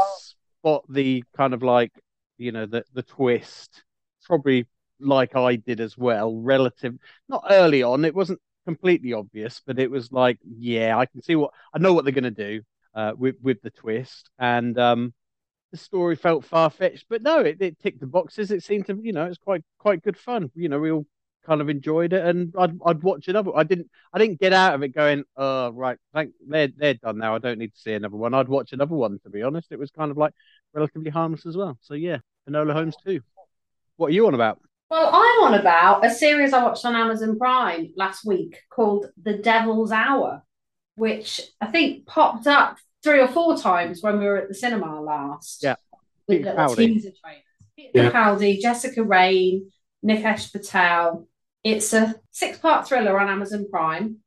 spot 0.60 0.84
the 0.90 1.24
kind 1.38 1.54
of 1.54 1.64
like, 1.64 1.94
you 2.38 2.52
know, 2.52 2.66
the, 2.66 2.84
the 2.94 3.04
twist, 3.04 3.84
probably 4.26 4.68
like 5.00 5.34
I 5.34 5.56
did 5.56 5.80
as 5.80 5.98
well, 5.98 6.36
relative, 6.36 6.96
not 7.30 7.46
early 7.50 7.84
on. 7.84 8.04
It 8.04 8.14
wasn't 8.14 8.42
completely 8.66 9.14
obvious, 9.14 9.62
but 9.66 9.80
it 9.80 9.90
was 9.90 10.12
like, 10.12 10.40
yeah, 10.44 10.98
I 10.98 11.06
can 11.06 11.22
see 11.22 11.38
what, 11.38 11.52
I 11.74 11.80
know 11.80 11.94
what 11.94 12.04
they're 12.04 12.12
going 12.12 12.26
to 12.26 12.32
do 12.32 12.64
uh, 12.94 13.14
with, 13.18 13.36
with 13.42 13.62
the 13.62 13.72
twist. 13.72 14.30
And, 14.38 14.78
um, 14.78 15.14
the 15.72 15.78
story 15.78 16.18
felt 16.18 16.44
far 16.44 16.70
fetched, 16.70 17.06
but 17.10 17.22
no, 17.22 17.40
it, 17.40 17.62
it 17.62 17.80
ticked 17.80 18.02
the 18.02 18.08
boxes. 18.08 18.52
It 18.52 18.62
seemed 18.62 18.88
to, 18.88 19.00
you 19.02 19.14
know, 19.14 19.24
it's 19.24 19.38
quite 19.38 19.64
quite 19.78 20.04
good 20.04 20.18
fun. 20.18 20.52
You 20.54 20.68
know, 20.68 20.80
we 20.80 20.92
all 20.92 21.06
kind 21.46 21.62
of 21.62 21.70
enjoyed 21.70 22.14
it, 22.14 22.26
and 22.26 22.54
I'd 22.58 22.78
I'd 22.86 23.04
watch 23.04 23.28
another. 23.28 23.52
I 23.56 23.64
didn't 23.64 23.90
I 24.14 24.20
didn't 24.20 24.40
get 24.40 24.54
out 24.54 24.76
of 24.76 24.84
it 24.84 24.90
going, 24.90 25.24
oh 25.38 25.70
right, 25.72 25.98
thank 26.14 26.34
they're 26.48 26.70
they're 26.76 26.94
done 26.96 27.18
now. 27.18 27.36
I 27.36 27.40
don't 27.40 27.60
need 27.60 27.74
to 27.74 27.80
see 27.80 27.94
another 27.94 28.18
one. 28.18 28.34
I'd 28.34 28.48
watch 28.50 28.74
another 28.74 28.96
one. 28.96 29.20
To 29.24 29.30
be 29.30 29.44
honest, 29.44 29.72
it 29.72 29.80
was 29.80 29.92
kind 29.92 30.12
of 30.12 30.18
like 30.18 30.34
relatively 30.74 31.10
harmless 31.10 31.46
as 31.46 31.58
well. 31.58 31.78
So 31.82 31.94
yeah, 31.94 32.18
Enola 32.50 32.74
Holmes 32.74 32.96
2. 33.06 33.22
What 33.98 34.08
are 34.08 34.14
you 34.14 34.28
on 34.28 34.34
about? 34.34 34.60
Well, 34.90 35.10
I'm 35.14 35.54
on 35.54 35.60
about 35.60 36.06
a 36.06 36.10
series 36.10 36.52
I 36.54 36.64
watched 36.64 36.84
on 36.86 36.96
Amazon 36.96 37.38
Prime 37.38 37.94
last 37.96 38.26
week 38.26 38.60
called 38.70 39.06
The 39.22 39.38
Devil's 39.38 39.92
Hour, 39.92 40.44
which 40.96 41.40
I 41.62 41.68
think 41.68 42.06
popped 42.06 42.46
up 42.46 42.78
three 43.04 43.22
or 43.22 43.28
four 43.30 43.58
times 43.58 44.02
when 44.04 44.20
we 44.20 44.26
were 44.26 44.38
at 44.38 44.48
the 44.50 44.54
cinema 44.54 45.00
last. 45.02 45.64
Yeah. 45.64 45.76
With 46.28 46.40
Peter 46.40 46.50
little 46.52 46.76
Capaldi. 46.76 46.88
teaser 46.94 47.12
trailers. 47.24 47.44
Peter 47.78 47.92
Yeah. 47.94 48.12
Capaldi, 48.12 48.60
Jessica 48.60 49.04
Raine, 49.04 49.72
Nikesh 50.06 50.52
Patel. 50.52 51.28
It's 51.64 51.94
a 51.94 52.16
six-part 52.32 52.88
thriller 52.88 53.20
on 53.20 53.30
Amazon 53.30 53.68
Prime. 53.70 54.18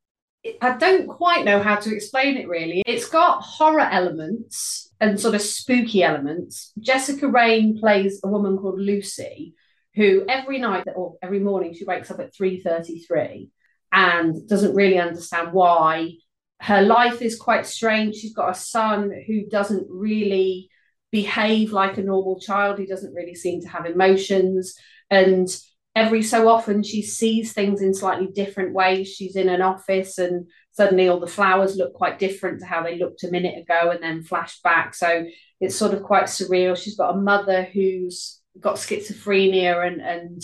I 0.61 0.77
don't 0.77 1.09
quite 1.09 1.45
know 1.45 1.63
how 1.63 1.77
to 1.77 1.95
explain 1.95 2.37
it 2.37 2.49
really. 2.49 2.83
It's 2.87 3.09
got 3.09 3.41
horror 3.43 3.81
elements 3.81 4.93
and 5.01 5.19
sort 5.19 5.35
of 5.35 5.41
spooky 5.41 6.03
elements. 6.03 6.73
Jessica 6.79 7.27
Raine 7.29 7.79
plays 7.79 8.21
a 8.23 8.29
woman 8.29 8.59
called 8.59 8.79
Lucy, 8.79 9.55
who 9.95 10.25
every 10.29 10.59
night 10.59 10.87
or 10.95 11.17
every 11.23 11.41
morning 11.41 11.73
she 11.73 11.85
wakes 11.85 12.11
up 12.11 12.21
at 12.21 12.35
3:33 12.35 13.49
and 13.91 14.47
doesn't 14.47 14.75
really 14.75 14.99
understand 14.99 15.53
why. 15.53 16.13
Her 16.61 16.83
life 16.83 17.23
is 17.23 17.39
quite 17.39 17.67
strange. 17.67 18.17
She's 18.17 18.35
got 18.35 18.51
a 18.51 18.55
son 18.55 19.13
who 19.27 19.47
doesn't 19.47 19.87
really 19.89 20.69
behave 21.11 21.73
like 21.73 21.97
a 21.97 22.03
normal 22.03 22.39
child. 22.39 22.79
He 22.79 22.87
doesn't 22.87 23.15
really 23.15 23.35
seem 23.35 23.63
to 23.63 23.69
have 23.69 23.87
emotions. 23.87 24.75
And 25.11 25.49
every 25.96 26.23
so 26.23 26.49
often 26.49 26.82
she 26.82 27.02
sees 27.02 27.52
things 27.52 27.81
in 27.81 27.94
slightly 27.94 28.26
different 28.26 28.75
ways. 28.75 29.08
She's 29.08 29.37
in 29.37 29.49
an 29.49 29.62
office 29.62 30.19
and 30.19 30.49
suddenly 30.73 31.08
all 31.08 31.20
the 31.20 31.26
flowers 31.26 31.76
look 31.76 31.94
quite 31.94 32.19
different 32.19 32.61
to 32.61 32.67
how 32.67 32.82
they 32.82 32.99
looked 32.99 33.23
a 33.23 33.31
minute 33.31 33.56
ago 33.58 33.91
and 33.91 34.02
then 34.02 34.25
flash 34.25 34.61
back. 34.62 34.94
So 34.94 35.25
it's 35.61 35.76
sort 35.76 35.94
of 35.94 36.02
quite 36.02 36.25
surreal. 36.25 36.76
She's 36.76 36.96
got 36.96 37.14
a 37.14 37.20
mother 37.20 37.62
who's 37.62 38.41
got 38.61 38.76
schizophrenia 38.76 39.87
and 39.87 40.00
and 40.00 40.43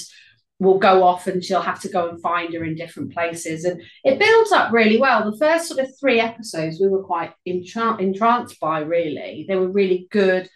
will 0.61 0.79
go 0.79 1.02
off 1.02 1.26
and 1.26 1.43
she'll 1.43 1.62
have 1.62 1.81
to 1.81 1.88
go 1.88 2.11
and 2.11 2.20
find 2.20 2.53
her 2.53 2.62
in 2.62 2.75
different 2.75 3.12
places. 3.12 3.64
And 3.64 3.82
it 4.05 4.19
builds 4.19 4.53
up 4.53 4.72
really 4.72 4.98
well. 4.98 5.29
The 5.29 5.39
first 5.39 5.67
sort 5.67 5.81
of 5.81 5.89
three 5.98 6.20
episodes 6.20 6.79
we 6.79 6.89
were 6.89 7.03
quite 7.03 7.32
entra- 7.48 7.98
entranced 7.98 8.60
by, 8.60 8.81
really. 8.81 9.46
They 9.48 9.56
were 9.56 9.70
really 9.70 10.06
good. 10.10 10.48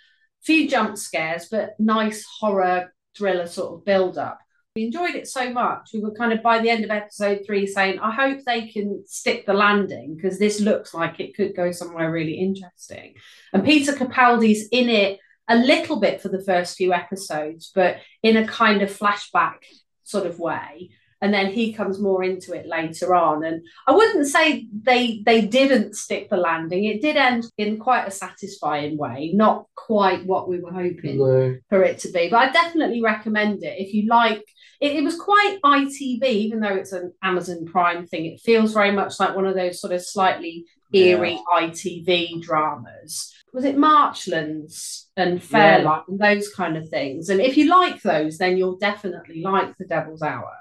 Few 0.43 0.69
jump 0.69 0.99
scares, 0.99 1.49
but 1.51 1.71
nice 1.79 2.25
horror 2.39 2.93
thriller 3.17 3.47
sort 3.47 3.79
of 3.79 3.85
build 3.87 4.19
up. 4.19 4.39
We 4.75 4.87
enjoyed 4.87 5.15
it 5.15 5.29
so 5.29 5.51
much. 5.51 5.91
We 5.95 6.01
were 6.01 6.15
kind 6.15 6.33
of 6.33 6.43
by 6.43 6.59
the 6.59 6.69
end 6.69 6.83
of 6.83 6.91
episode 6.91 7.43
three 7.47 7.65
saying, 7.65 8.01
I 8.01 8.11
hope 8.11 8.41
they 8.45 8.67
can 8.67 9.05
stick 9.07 9.47
the 9.47 9.55
landing 9.55 10.17
because 10.17 10.41
this 10.41 10.59
looks 10.59 10.93
like 10.93 11.21
it 11.21 11.37
could 11.37 11.55
go 11.55 11.71
somewhere 11.71 12.11
really 12.11 12.35
interesting. 12.35 13.15
And 13.53 13.65
Peter 13.65 13.93
Capaldi's 13.93 14.67
in 14.73 14.89
it 14.89 15.21
a 15.47 15.57
little 15.57 16.01
bit 16.01 16.21
for 16.21 16.29
the 16.29 16.43
first 16.43 16.77
few 16.77 16.93
episodes, 16.93 17.71
but 17.73 17.99
in 18.25 18.37
a 18.37 18.49
kind 18.49 18.83
of 18.83 18.91
flashback 18.91 19.59
sort 20.03 20.27
of 20.27 20.41
way. 20.41 20.91
And 21.25 21.33
then 21.33 21.51
he 21.51 21.73
comes 21.73 21.99
more 21.99 22.23
into 22.23 22.53
it 22.53 22.67
later 22.67 23.15
on. 23.15 23.45
And 23.45 23.63
I 23.87 23.93
wouldn't 23.93 24.27
say 24.27 24.67
they 24.83 25.23
they 25.25 25.41
didn't 25.41 25.97
stick 25.97 26.29
the 26.29 26.37
landing. 26.37 26.85
It 26.85 27.01
did 27.01 27.17
end 27.17 27.47
in 27.57 27.79
quite 27.79 28.07
a 28.07 28.11
satisfying 28.11 28.99
way, 28.99 29.31
not 29.33 29.65
quite 29.75 30.27
what 30.27 30.51
we 30.51 30.61
were 30.61 30.71
hoping 30.83 31.17
No. 31.19 31.57
for 31.71 31.83
it 31.83 31.99
to 32.01 32.13
be. 32.13 32.29
But 32.29 32.37
I 32.37 32.53
definitely 32.53 33.01
recommend 33.03 33.65
it 33.65 33.77
if 33.79 33.95
you 33.95 34.07
like. 34.07 34.45
It, 34.83 34.97
it 34.97 35.03
was 35.03 35.19
quite 35.19 35.59
ITV, 35.65 36.25
even 36.25 36.61
though 36.61 36.75
it's 36.75 36.93
an 36.93 37.15
Amazon 37.23 37.65
Prime 37.65 38.07
thing. 38.07 38.27
It 38.27 38.41
feels 38.41 38.75
very 38.75 38.93
much 38.93 39.19
like 39.19 39.35
one 39.35 39.47
of 39.47 39.55
those 39.55 39.81
sort 39.81 39.95
of 39.95 40.05
slightly 40.05 40.67
eerie 40.93 41.41
ITV 41.57 42.43
dramas. 42.43 43.33
Was 43.55 43.65
it 43.65 43.79
Marchlands 43.79 45.09
and 45.17 45.43
Fairlight 45.43 46.03
and 46.09 46.19
those 46.19 46.53
kind 46.53 46.77
of 46.77 46.89
things? 46.91 47.31
And 47.31 47.41
if 47.41 47.57
you 47.57 47.71
like 47.71 48.03
those, 48.03 48.37
then 48.37 48.59
you'll 48.59 48.77
definitely 48.77 49.41
like 49.41 49.75
The 49.79 49.87
Devil's 49.87 50.21
Hour. 50.23 50.53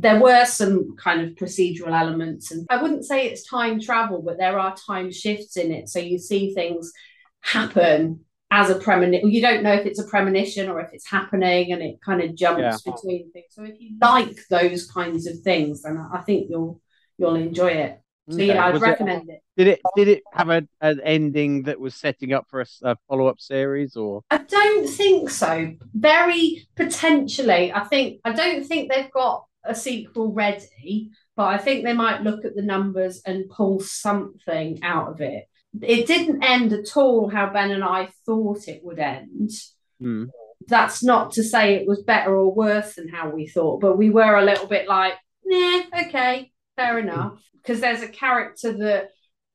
There 0.00 0.18
were 0.20 0.44
some 0.46 0.96
kind 0.96 1.20
of 1.20 1.34
procedural 1.34 1.98
elements, 1.98 2.50
and 2.50 2.66
I 2.70 2.80
wouldn't 2.80 3.04
say 3.04 3.26
it's 3.26 3.48
time 3.48 3.80
travel, 3.80 4.22
but 4.22 4.38
there 4.38 4.58
are 4.58 4.74
time 4.74 5.12
shifts 5.12 5.56
in 5.56 5.70
it. 5.72 5.88
So 5.88 5.98
you 5.98 6.18
see 6.18 6.54
things 6.54 6.92
happen 7.40 8.24
as 8.50 8.70
a 8.70 8.76
premonition. 8.76 9.30
You 9.30 9.40
don't 9.42 9.62
know 9.62 9.72
if 9.74 9.86
it's 9.86 10.00
a 10.00 10.06
premonition 10.06 10.68
or 10.68 10.80
if 10.80 10.92
it's 10.92 11.08
happening, 11.08 11.72
and 11.72 11.82
it 11.82 12.00
kind 12.00 12.20
of 12.22 12.34
jumps 12.34 12.60
Yeah. 12.84 12.92
between 12.92 13.30
things. 13.32 13.46
So 13.50 13.62
if 13.64 13.80
you 13.80 13.96
like 14.00 14.36
those 14.48 14.90
kinds 14.90 15.26
of 15.26 15.38
things, 15.40 15.82
then 15.82 15.98
I 16.12 16.20
think 16.22 16.48
you'll 16.50 16.80
you'll 17.18 17.34
enjoy 17.36 17.68
it. 17.72 18.00
So 18.30 18.36
Okay. 18.36 18.46
yeah, 18.46 18.64
I'd 18.64 18.74
Was 18.74 18.82
it- 18.82 18.86
recommend 18.86 19.28
it. 19.30 19.40
Did 19.56 19.66
it 19.68 19.80
did 19.96 20.08
it 20.08 20.22
have 20.32 20.48
a, 20.48 20.66
an 20.80 21.00
ending 21.04 21.64
that 21.64 21.78
was 21.78 21.94
setting 21.94 22.32
up 22.32 22.46
for 22.48 22.64
a 22.82 22.96
follow 23.08 23.26
up 23.26 23.38
series 23.40 23.96
or? 23.96 24.22
I 24.30 24.38
don't 24.38 24.88
think 24.88 25.28
so. 25.28 25.72
Very 25.92 26.66
potentially. 26.76 27.70
I 27.72 27.84
think 27.84 28.20
I 28.24 28.32
don't 28.32 28.64
think 28.64 28.90
they've 28.90 29.10
got 29.10 29.44
a 29.64 29.74
sequel 29.74 30.32
ready, 30.32 31.10
but 31.36 31.46
I 31.46 31.58
think 31.58 31.84
they 31.84 31.92
might 31.92 32.22
look 32.22 32.44
at 32.44 32.54
the 32.54 32.62
numbers 32.62 33.22
and 33.24 33.48
pull 33.48 33.80
something 33.80 34.80
out 34.82 35.08
of 35.08 35.20
it. 35.20 35.48
It 35.80 36.06
didn't 36.06 36.42
end 36.42 36.72
at 36.72 36.96
all 36.96 37.28
how 37.28 37.52
Ben 37.52 37.70
and 37.70 37.84
I 37.84 38.10
thought 38.26 38.68
it 38.68 38.82
would 38.84 38.98
end. 38.98 39.50
Hmm. 40.00 40.24
That's 40.66 41.02
not 41.02 41.32
to 41.32 41.42
say 41.42 41.74
it 41.74 41.86
was 41.86 42.02
better 42.02 42.36
or 42.36 42.52
worse 42.52 42.94
than 42.94 43.08
how 43.08 43.30
we 43.30 43.46
thought, 43.46 43.80
but 43.80 43.96
we 43.96 44.10
were 44.10 44.36
a 44.36 44.44
little 44.44 44.66
bit 44.66 44.88
like, 44.88 45.14
nah, 45.44 45.82
okay, 46.06 46.52
fair 46.76 46.98
enough. 46.98 47.40
Because 47.54 47.80
there's 47.80 48.02
a 48.02 48.08
character 48.08 48.72
that 48.78 49.10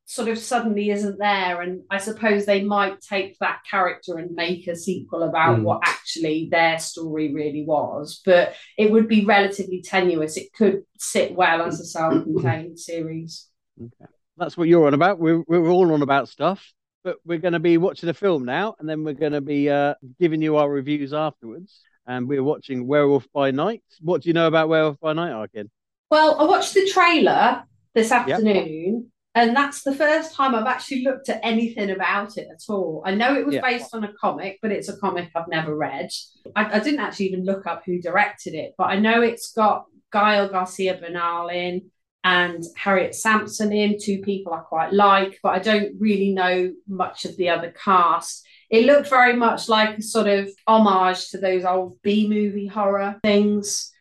sort 0.07 0.27
of 0.29 0.37
suddenly 0.37 0.91
isn't 0.91 1.17
there 1.17 1.61
and 1.61 1.81
i 1.89 1.97
suppose 1.97 2.45
they 2.45 2.63
might 2.63 3.01
take 3.01 3.37
that 3.39 3.59
character 3.69 4.17
and 4.17 4.35
make 4.35 4.67
a 4.67 4.75
sequel 4.75 5.23
about 5.23 5.57
Mm. 5.59 5.63
what 5.63 5.81
actually 5.83 6.47
their 6.51 6.77
story 6.79 7.33
really 7.33 7.63
was 7.65 8.21
but 8.25 8.53
it 8.77 8.91
would 8.91 9.07
be 9.07 9.25
relatively 9.25 9.81
tenuous 9.81 10.37
it 10.37 10.53
could 10.53 10.83
sit 10.99 11.33
well 11.35 11.63
as 11.63 11.79
a 11.79 11.85
self-contained 11.85 12.79
series 12.79 13.47
Okay. 13.81 14.11
That's 14.37 14.55
what 14.57 14.67
you're 14.69 14.87
on 14.87 14.93
about. 14.93 15.17
We're 15.19 15.43
we're 15.47 15.69
all 15.69 15.93
on 15.93 16.01
about 16.01 16.29
stuff, 16.29 16.71
but 17.03 17.17
we're 17.25 17.39
going 17.39 17.53
to 17.53 17.59
be 17.59 17.77
watching 17.77 18.07
a 18.09 18.13
film 18.13 18.45
now, 18.45 18.75
and 18.79 18.87
then 18.87 19.03
we're 19.03 19.13
going 19.13 19.31
to 19.33 19.41
be 19.41 19.69
uh, 19.69 19.95
giving 20.19 20.41
you 20.41 20.55
our 20.57 20.69
reviews 20.69 21.13
afterwards. 21.13 21.81
And 22.07 22.27
we're 22.27 22.43
watching 22.43 22.85
Werewolf 22.87 23.27
by 23.33 23.51
Night. 23.51 23.83
What 24.01 24.21
do 24.21 24.29
you 24.29 24.33
know 24.33 24.47
about 24.47 24.69
Werewolf 24.69 24.99
by 24.99 25.13
Night, 25.13 25.31
Arkin? 25.31 25.69
well 26.11 26.39
i 26.39 26.43
watched 26.43 26.73
the 26.73 26.85
trailer 26.87 27.63
this 27.95 28.11
afternoon 28.11 29.11
and 29.35 29.55
that's 29.55 29.83
the 29.83 29.93
first 29.93 30.33
time 30.33 30.55
i've 30.55 30.65
actually 30.65 31.03
looked 31.03 31.29
at 31.29 31.39
anything 31.43 31.91
about 31.91 32.37
it 32.37 32.47
at 32.51 32.63
all 32.69 33.03
i 33.05 33.13
know 33.13 33.35
it 33.35 33.45
was 33.45 33.55
Yeah. 33.55 33.61
based 33.61 33.93
on 33.93 34.03
a 34.03 34.13
comic 34.13 34.59
but 34.61 34.71
it's 34.71 34.89
a 34.89 34.97
comic 34.97 35.29
i've 35.35 35.47
never 35.47 35.75
read 35.75 36.09
I, 36.55 36.77
I 36.77 36.79
didn't 36.79 37.01
actually 37.01 37.27
even 37.27 37.45
look 37.45 37.67
up 37.67 37.83
who 37.85 38.01
directed 38.01 38.53
it 38.53 38.73
but 38.77 38.85
i 38.85 38.97
know 38.97 39.21
it's 39.21 39.51
got 39.51 39.85
gael 40.11 40.47
garcia 40.47 40.95
bernal 40.95 41.49
in 41.49 41.91
and 42.23 42.63
Harriet 42.75 43.13
Sansom 43.13 43.71
in, 43.71 43.97
two 44.01 44.17
people 44.23 44.51
I 44.51 44.61
quite 44.61 44.91
like, 44.91 45.37
but 45.43 45.49
I 45.49 45.59
don't 45.59 45.93
really 45.99 46.31
know 46.33 46.73
much 46.87 47.23
of 47.25 47.37
the 47.37 47.49
other 47.49 47.69
cast. 47.69 48.43
It 48.71 48.87
looked 48.87 49.09
very 49.11 49.35
much 49.35 49.69
like 49.69 49.99
a 49.99 50.01
sort 50.01 50.25
of 50.25 50.49
homage 50.65 51.29
to 51.29 51.37
those 51.37 51.65
old 51.65 52.01
B 52.01 52.27
movie 52.27 52.65
horror 52.65 53.19
things. 53.21 53.93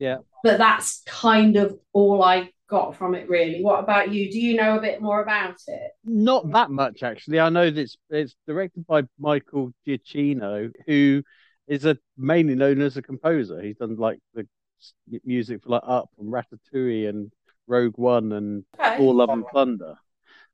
Yeah. 0.00 0.16
But 0.42 0.58
that's 0.58 1.02
kind 1.06 1.56
of 1.56 1.78
all 1.92 2.20
I 2.20 2.50
got 2.68 2.96
from 2.96 3.14
it, 3.14 3.28
really. 3.28 3.62
What 3.62 3.80
about 3.80 4.12
you? 4.12 4.30
Do 4.30 4.38
you 4.40 4.56
know 4.56 4.76
a 4.76 4.80
bit 4.80 5.00
more 5.00 5.22
about 5.22 5.56
it? 5.66 5.90
Not 6.04 6.50
that 6.52 6.70
much, 6.70 7.02
actually. 7.02 7.40
I 7.40 7.48
know 7.48 7.70
that 7.70 7.80
it's 7.80 7.96
it's 8.10 8.36
directed 8.46 8.86
by 8.86 9.02
Michael 9.18 9.72
Giacchino, 9.86 10.72
who 10.86 11.22
is 11.66 11.84
a 11.84 11.98
mainly 12.16 12.54
known 12.54 12.80
as 12.80 12.96
a 12.96 13.02
composer. 13.02 13.60
He's 13.60 13.76
done 13.76 13.96
like 13.96 14.20
the 14.34 14.46
music 15.24 15.62
for 15.62 15.70
like 15.70 15.82
Up 15.86 16.10
and 16.18 16.32
Ratatouille 16.32 17.08
and 17.08 17.32
Rogue 17.66 17.96
One 17.98 18.32
and 18.32 18.64
Okay. 18.78 18.96
Thor 18.96 19.14
Love 19.14 19.30
and 19.30 19.44
Thunder. 19.52 19.96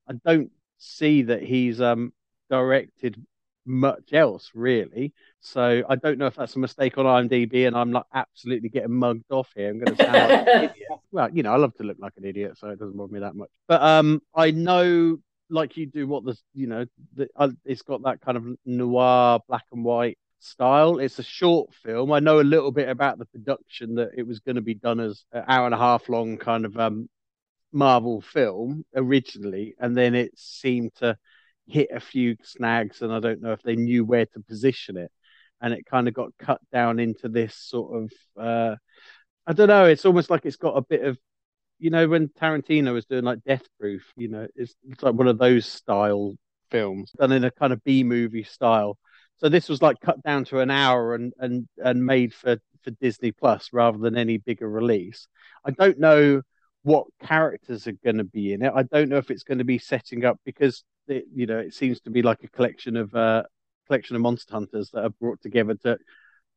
I 0.08 0.14
don't 0.24 0.50
see 0.78 1.22
that 1.22 1.42
he's 1.42 1.80
um 1.80 2.12
directed 2.50 3.24
much 3.66 4.12
else 4.12 4.50
really. 4.54 5.12
So 5.40 5.82
I 5.88 5.96
don't 5.96 6.18
know 6.18 6.26
if 6.26 6.36
that's 6.36 6.56
a 6.56 6.58
mistake 6.58 6.98
on 6.98 7.06
IMDb 7.06 7.66
and 7.66 7.76
I'm 7.76 7.92
like 7.92 8.04
absolutely 8.12 8.68
getting 8.68 8.92
mugged 8.92 9.30
off 9.30 9.50
here. 9.54 9.70
I'm 9.70 9.78
going 9.78 9.96
to 9.96 10.04
sound 10.04 10.14
like 10.14 10.48
an 10.48 10.64
idiot. 10.64 10.88
Well, 11.12 11.30
you 11.32 11.44
know, 11.44 11.52
I 11.52 11.56
love 11.58 11.72
to 11.76 11.84
look 11.84 11.98
like 12.00 12.14
an 12.16 12.24
idiot, 12.24 12.58
so 12.58 12.70
it 12.70 12.78
doesn't 12.80 12.96
bother 12.96 13.12
me 13.12 13.20
that 13.20 13.36
much. 13.36 13.48
But 13.68 13.80
um, 13.80 14.20
I 14.34 14.50
know, 14.50 15.18
like 15.48 15.76
you 15.76 15.86
do, 15.86 16.08
what 16.08 16.24
the 16.24 16.36
you 16.54 16.66
know, 16.66 16.86
the, 17.14 17.28
uh, 17.36 17.50
it's 17.64 17.82
got 17.82 18.02
that 18.02 18.20
kind 18.20 18.36
of 18.36 18.44
noir, 18.66 19.38
black 19.46 19.62
and 19.70 19.84
white 19.84 20.18
style. 20.40 20.98
It's 20.98 21.20
a 21.20 21.22
short 21.22 21.72
film. 21.72 22.10
I 22.10 22.18
know 22.18 22.40
a 22.40 22.42
little 22.42 22.72
bit 22.72 22.88
about 22.88 23.18
the 23.18 23.26
production 23.26 23.94
that 23.94 24.10
it 24.16 24.26
was 24.26 24.40
going 24.40 24.56
to 24.56 24.60
be 24.60 24.74
done 24.74 24.98
as 24.98 25.24
an 25.30 25.44
hour 25.46 25.66
and 25.66 25.74
a 25.74 25.78
half 25.78 26.08
long 26.08 26.36
kind 26.36 26.64
of 26.64 26.76
um 26.76 27.08
Marvel 27.74 28.20
film 28.20 28.84
originally, 28.94 29.74
and 29.78 29.96
then 29.96 30.14
it 30.14 30.36
seemed 30.36 30.94
to 30.96 31.16
hit 31.66 31.88
a 31.92 32.00
few 32.00 32.36
snags, 32.42 33.02
and 33.02 33.12
I 33.12 33.20
don't 33.20 33.42
know 33.42 33.52
if 33.52 33.62
they 33.62 33.76
knew 33.76 34.04
where 34.04 34.26
to 34.26 34.40
position 34.40 34.96
it, 34.96 35.10
and 35.60 35.72
it 35.74 35.86
kind 35.86 36.08
of 36.08 36.14
got 36.14 36.32
cut 36.38 36.60
down 36.72 36.98
into 36.98 37.28
this 37.28 37.54
sort 37.56 38.04
of 38.04 38.12
uh, 38.40 38.76
I 39.46 39.52
don't 39.52 39.68
know. 39.68 39.86
It's 39.86 40.04
almost 40.04 40.30
like 40.30 40.46
it's 40.46 40.56
got 40.56 40.76
a 40.76 40.82
bit 40.82 41.04
of 41.04 41.18
you 41.78 41.90
know 41.90 42.08
when 42.08 42.28
Tarantino 42.28 42.92
was 42.94 43.06
doing 43.06 43.24
like 43.24 43.44
Death 43.44 43.66
Proof, 43.78 44.02
you 44.16 44.28
know, 44.28 44.46
it's, 44.56 44.74
it's 44.88 45.02
like 45.02 45.14
one 45.14 45.28
of 45.28 45.38
those 45.38 45.66
style 45.66 46.34
films 46.70 47.12
done 47.18 47.32
in 47.32 47.44
a 47.44 47.50
kind 47.50 47.72
of 47.72 47.84
B 47.84 48.04
movie 48.04 48.44
style. 48.44 48.98
So 49.38 49.48
this 49.48 49.68
was 49.68 49.82
like 49.82 50.00
cut 50.00 50.22
down 50.22 50.44
to 50.46 50.60
an 50.60 50.70
hour 50.70 51.14
and 51.14 51.32
and 51.38 51.68
and 51.78 52.04
made 52.04 52.34
for 52.34 52.58
for 52.82 52.90
Disney 52.92 53.32
Plus 53.32 53.70
rather 53.72 53.98
than 53.98 54.16
any 54.16 54.38
bigger 54.38 54.68
release. 54.68 55.26
I 55.64 55.72
don't 55.72 55.98
know 55.98 56.42
what 56.82 57.06
characters 57.22 57.86
are 57.86 57.92
going 57.92 58.18
to 58.18 58.24
be 58.24 58.52
in 58.52 58.62
it. 58.62 58.72
I 58.74 58.82
don't 58.82 59.08
know 59.08 59.16
if 59.16 59.30
it's 59.30 59.42
going 59.44 59.58
to 59.58 59.64
be 59.64 59.78
setting 59.78 60.24
up 60.24 60.38
because 60.44 60.84
it, 61.08 61.24
you 61.34 61.46
know 61.46 61.58
it 61.58 61.74
seems 61.74 62.00
to 62.00 62.10
be 62.10 62.22
like 62.22 62.42
a 62.44 62.48
collection 62.48 62.96
of 62.96 63.14
uh 63.14 63.42
collection 63.86 64.16
of 64.16 64.22
monster 64.22 64.54
hunters 64.54 64.90
that 64.90 65.04
are 65.04 65.10
brought 65.10 65.40
together 65.42 65.74
to 65.74 65.98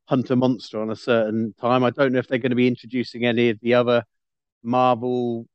hunt 0.08 0.30
a 0.30 0.36
monster 0.36 0.82
on 0.82 0.90
a 0.90 0.96
certain 0.96 1.54
time. 1.60 1.84
I 1.84 1.90
don't 1.90 2.14
know 2.14 2.20
if 2.20 2.28
they're 2.28 2.38
going 2.38 2.52
to 2.52 2.56
be 2.56 2.68
introducing 2.68 3.26
any 3.26 3.50
of 3.50 3.60
the 3.62 3.74
other 3.74 4.04
Marvel 4.64 5.46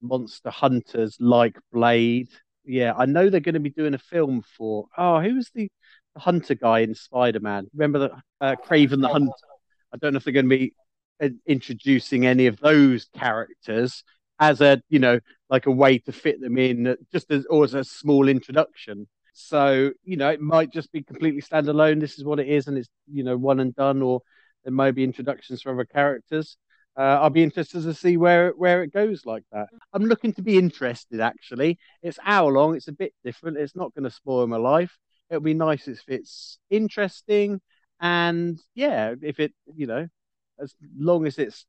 monster 0.00 0.50
hunters 0.50 1.16
like 1.20 1.58
Blade. 1.72 2.28
Yeah, 2.64 2.94
I 2.96 3.06
know 3.06 3.28
they're 3.28 3.40
going 3.40 3.54
to 3.54 3.60
be 3.60 3.70
doing 3.70 3.94
a 3.94 3.98
film 3.98 4.42
for. 4.56 4.86
Oh, 4.96 5.20
who 5.20 5.34
was 5.34 5.50
the, 5.54 5.68
the 6.14 6.20
hunter 6.20 6.54
guy 6.54 6.80
in 6.80 6.94
Spider 6.94 7.40
Man? 7.40 7.66
Remember 7.74 7.98
the 7.98 8.10
uh, 8.40 8.56
Kraven 8.64 9.00
the 9.00 9.08
Hunter? 9.08 9.32
I 9.92 9.98
don't 9.98 10.12
know 10.12 10.18
if 10.18 10.24
they're 10.24 10.32
going 10.32 10.48
to 10.48 10.56
be 10.56 10.74
uh, 11.20 11.28
introducing 11.46 12.26
any 12.26 12.46
of 12.46 12.58
those 12.58 13.06
characters 13.14 14.04
as 14.38 14.60
a 14.60 14.82
you 14.88 14.98
know 14.98 15.18
like 15.48 15.66
a 15.66 15.70
way 15.70 15.98
to 15.98 16.12
fit 16.12 16.40
them 16.40 16.58
in, 16.58 16.96
just 17.12 17.30
as 17.30 17.46
or 17.46 17.64
as 17.64 17.74
a 17.74 17.84
small 17.84 18.28
introduction. 18.28 19.06
So 19.32 19.92
you 20.04 20.16
know 20.16 20.30
it 20.30 20.40
might 20.40 20.72
just 20.72 20.92
be 20.92 21.02
completely 21.02 21.42
standalone. 21.42 22.00
This 22.00 22.18
is 22.18 22.24
what 22.24 22.40
it 22.40 22.48
is, 22.48 22.66
and 22.68 22.78
it's 22.78 22.88
you 23.12 23.24
know 23.24 23.36
one 23.36 23.60
and 23.60 23.74
done, 23.74 24.02
or 24.02 24.22
there 24.64 24.72
might 24.72 24.94
be 24.94 25.04
introductions 25.04 25.62
for 25.62 25.72
other 25.72 25.84
characters. 25.84 26.56
Uh, 26.98 27.18
I'll 27.20 27.30
be 27.30 27.42
interested 27.42 27.82
to 27.82 27.94
see 27.94 28.16
where 28.16 28.50
where 28.52 28.82
it 28.82 28.92
goes 28.92 29.26
like 29.26 29.44
that. 29.52 29.68
I'm 29.92 30.04
looking 30.04 30.32
to 30.34 30.42
be 30.42 30.56
interested. 30.56 31.20
Actually, 31.20 31.78
it's 32.02 32.18
hour 32.24 32.50
long. 32.50 32.74
It's 32.74 32.88
a 32.88 32.92
bit 32.92 33.12
different. 33.22 33.58
It's 33.58 33.76
not 33.76 33.94
going 33.94 34.04
to 34.04 34.10
spoil 34.10 34.46
my 34.46 34.56
life. 34.56 34.96
It'll 35.28 35.42
be 35.42 35.54
nice 35.54 35.88
if 35.88 36.02
it's 36.08 36.58
interesting, 36.70 37.60
and 38.00 38.58
yeah, 38.74 39.14
if 39.20 39.38
it 39.40 39.52
you 39.74 39.86
know, 39.86 40.08
as 40.58 40.74
long 40.96 41.26
as 41.26 41.38
it's 41.38 41.66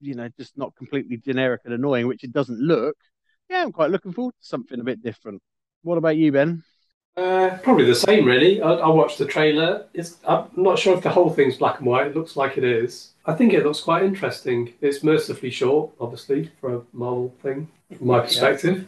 you 0.00 0.14
know 0.14 0.28
just 0.38 0.56
not 0.56 0.74
completely 0.76 1.16
generic 1.16 1.62
and 1.64 1.74
annoying, 1.74 2.06
which 2.06 2.24
it 2.24 2.32
doesn't 2.32 2.60
look. 2.60 2.96
Yeah, 3.48 3.62
I'm 3.62 3.72
quite 3.72 3.90
looking 3.90 4.12
forward 4.12 4.34
to 4.40 4.46
something 4.46 4.80
a 4.80 4.84
bit 4.84 5.02
different. 5.02 5.42
What 5.82 5.98
about 5.98 6.16
you, 6.16 6.32
Ben? 6.32 6.62
Uh, 7.16 7.58
probably 7.62 7.84
the 7.84 7.94
same, 7.94 8.24
really. 8.24 8.62
I, 8.62 8.72
I 8.72 8.88
watched 8.88 9.18
the 9.18 9.24
trailer. 9.26 9.86
It's, 9.92 10.18
I'm 10.26 10.46
not 10.56 10.78
sure 10.78 10.96
if 10.96 11.02
the 11.02 11.10
whole 11.10 11.30
thing's 11.30 11.56
black 11.56 11.78
and 11.78 11.86
white. 11.86 12.06
It 12.06 12.16
looks 12.16 12.36
like 12.36 12.56
it 12.56 12.64
is. 12.64 13.12
I 13.26 13.34
think 13.34 13.52
it 13.52 13.64
looks 13.64 13.80
quite 13.80 14.04
interesting. 14.04 14.72
It's 14.80 15.02
mercifully 15.02 15.50
short, 15.50 15.90
obviously, 16.00 16.50
for 16.60 16.76
a 16.76 16.82
Marvel 16.92 17.34
thing, 17.42 17.68
from 17.96 18.06
my 18.06 18.20
perspective. 18.20 18.86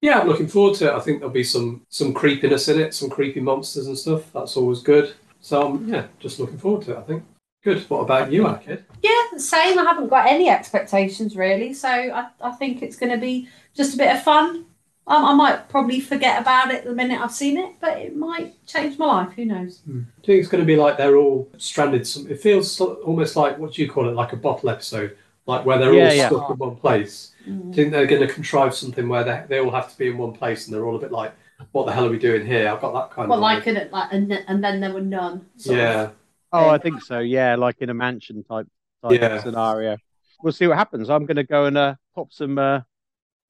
Yeah, 0.00 0.20
I'm 0.20 0.28
looking 0.28 0.48
forward 0.48 0.76
to 0.78 0.88
it. 0.88 0.94
I 0.94 1.00
think 1.00 1.20
there'll 1.20 1.32
be 1.32 1.44
some 1.44 1.82
some 1.88 2.12
creepiness 2.12 2.68
in 2.68 2.80
it, 2.80 2.92
some 2.92 3.08
creepy 3.08 3.40
monsters 3.40 3.86
and 3.86 3.96
stuff. 3.96 4.30
That's 4.32 4.56
always 4.56 4.82
good. 4.82 5.14
So 5.40 5.62
um, 5.62 5.88
yeah, 5.88 6.06
just 6.18 6.38
looking 6.38 6.58
forward 6.58 6.84
to 6.86 6.92
it. 6.92 6.98
I 6.98 7.02
think. 7.02 7.24
Good. 7.64 7.80
What 7.88 8.00
about 8.00 8.30
you, 8.30 8.44
Akid? 8.44 8.82
Yeah, 9.02 9.38
same. 9.38 9.78
I 9.78 9.84
haven't 9.84 10.08
got 10.08 10.26
any 10.26 10.50
expectations 10.50 11.34
really, 11.36 11.72
so 11.72 11.88
I, 11.88 12.28
I 12.40 12.52
think 12.52 12.82
it's 12.82 12.96
going 12.96 13.10
to 13.12 13.18
be 13.18 13.48
just 13.74 13.94
a 13.94 13.96
bit 13.96 14.14
of 14.14 14.22
fun. 14.22 14.66
Um, 15.06 15.24
I 15.24 15.34
might 15.34 15.68
probably 15.68 16.00
forget 16.00 16.40
about 16.40 16.70
it 16.72 16.84
the 16.84 16.94
minute 16.94 17.20
I've 17.20 17.32
seen 17.32 17.58
it, 17.58 17.72
but 17.80 17.98
it 17.98 18.16
might 18.16 18.54
change 18.66 18.98
my 18.98 19.06
life. 19.06 19.32
Who 19.34 19.44
knows? 19.46 19.78
Do 19.78 19.92
you 19.92 20.04
think 20.24 20.40
it's 20.40 20.48
going 20.48 20.62
to 20.62 20.66
be 20.66 20.76
like 20.76 20.96
they're 20.98 21.16
all 21.16 21.50
stranded? 21.58 22.06
Some, 22.06 22.30
it 22.30 22.40
feels 22.40 22.78
almost 22.80 23.34
like 23.36 23.58
what 23.58 23.72
do 23.74 23.82
you 23.82 23.90
call 23.90 24.08
it? 24.08 24.12
Like 24.12 24.32
a 24.32 24.36
bottle 24.36 24.68
episode, 24.70 25.16
like 25.46 25.64
where 25.66 25.78
they're 25.78 25.92
Yeah, 25.94 26.08
all 26.08 26.14
yeah. 26.14 26.28
stuck 26.28 26.50
in 26.50 26.56
one 26.58 26.76
place. 26.76 27.32
Do 27.46 27.52
you 27.52 27.72
think 27.74 27.92
they're 27.92 28.06
going 28.06 28.26
to 28.26 28.32
contrive 28.32 28.74
something 28.74 29.06
where 29.08 29.24
they, 29.24 29.42
they 29.48 29.58
all 29.60 29.70
have 29.70 29.90
to 29.90 29.98
be 29.98 30.08
in 30.08 30.16
one 30.16 30.32
place 30.32 30.66
and 30.66 30.74
they're 30.74 30.84
all 30.86 30.96
a 30.96 30.98
bit 30.98 31.12
like, 31.12 31.34
what 31.72 31.84
the 31.84 31.92
hell 31.92 32.06
are 32.06 32.10
we 32.10 32.18
doing 32.18 32.46
here? 32.46 32.68
I've 32.70 32.80
got 32.80 32.92
that 32.94 33.10
kind 33.14 33.24
of 33.24 33.28
Well, 33.30 33.38
of 33.38 33.42
like 33.42 33.66
it, 33.66 33.92
like, 33.92 34.08
and, 34.12 34.30
then- 34.30 34.44
and 34.48 34.64
then 34.64 34.80
there 34.80 34.92
were 34.94 35.00
none. 35.02 35.46
sort 35.58 35.78
of. 35.80 36.12
Yeah, 36.54 36.60
Oh, 36.60 36.68
I 36.70 36.78
think 36.78 37.02
so. 37.02 37.18
Yeah, 37.18 37.56
like 37.56 37.76
in 37.80 37.90
a 37.90 37.94
mansion 37.94 38.44
type 38.44 38.66
type 39.02 39.20
Yeah. 39.20 39.42
scenario. 39.42 39.96
We'll 40.42 40.52
see 40.52 40.66
what 40.66 40.76
happens. 40.78 41.10
I'm 41.10 41.26
going 41.26 41.36
to 41.36 41.44
go 41.44 41.64
and 41.66 41.76
uh, 41.76 41.94
pop 42.14 42.32
some, 42.32 42.58
uh, 42.58 42.80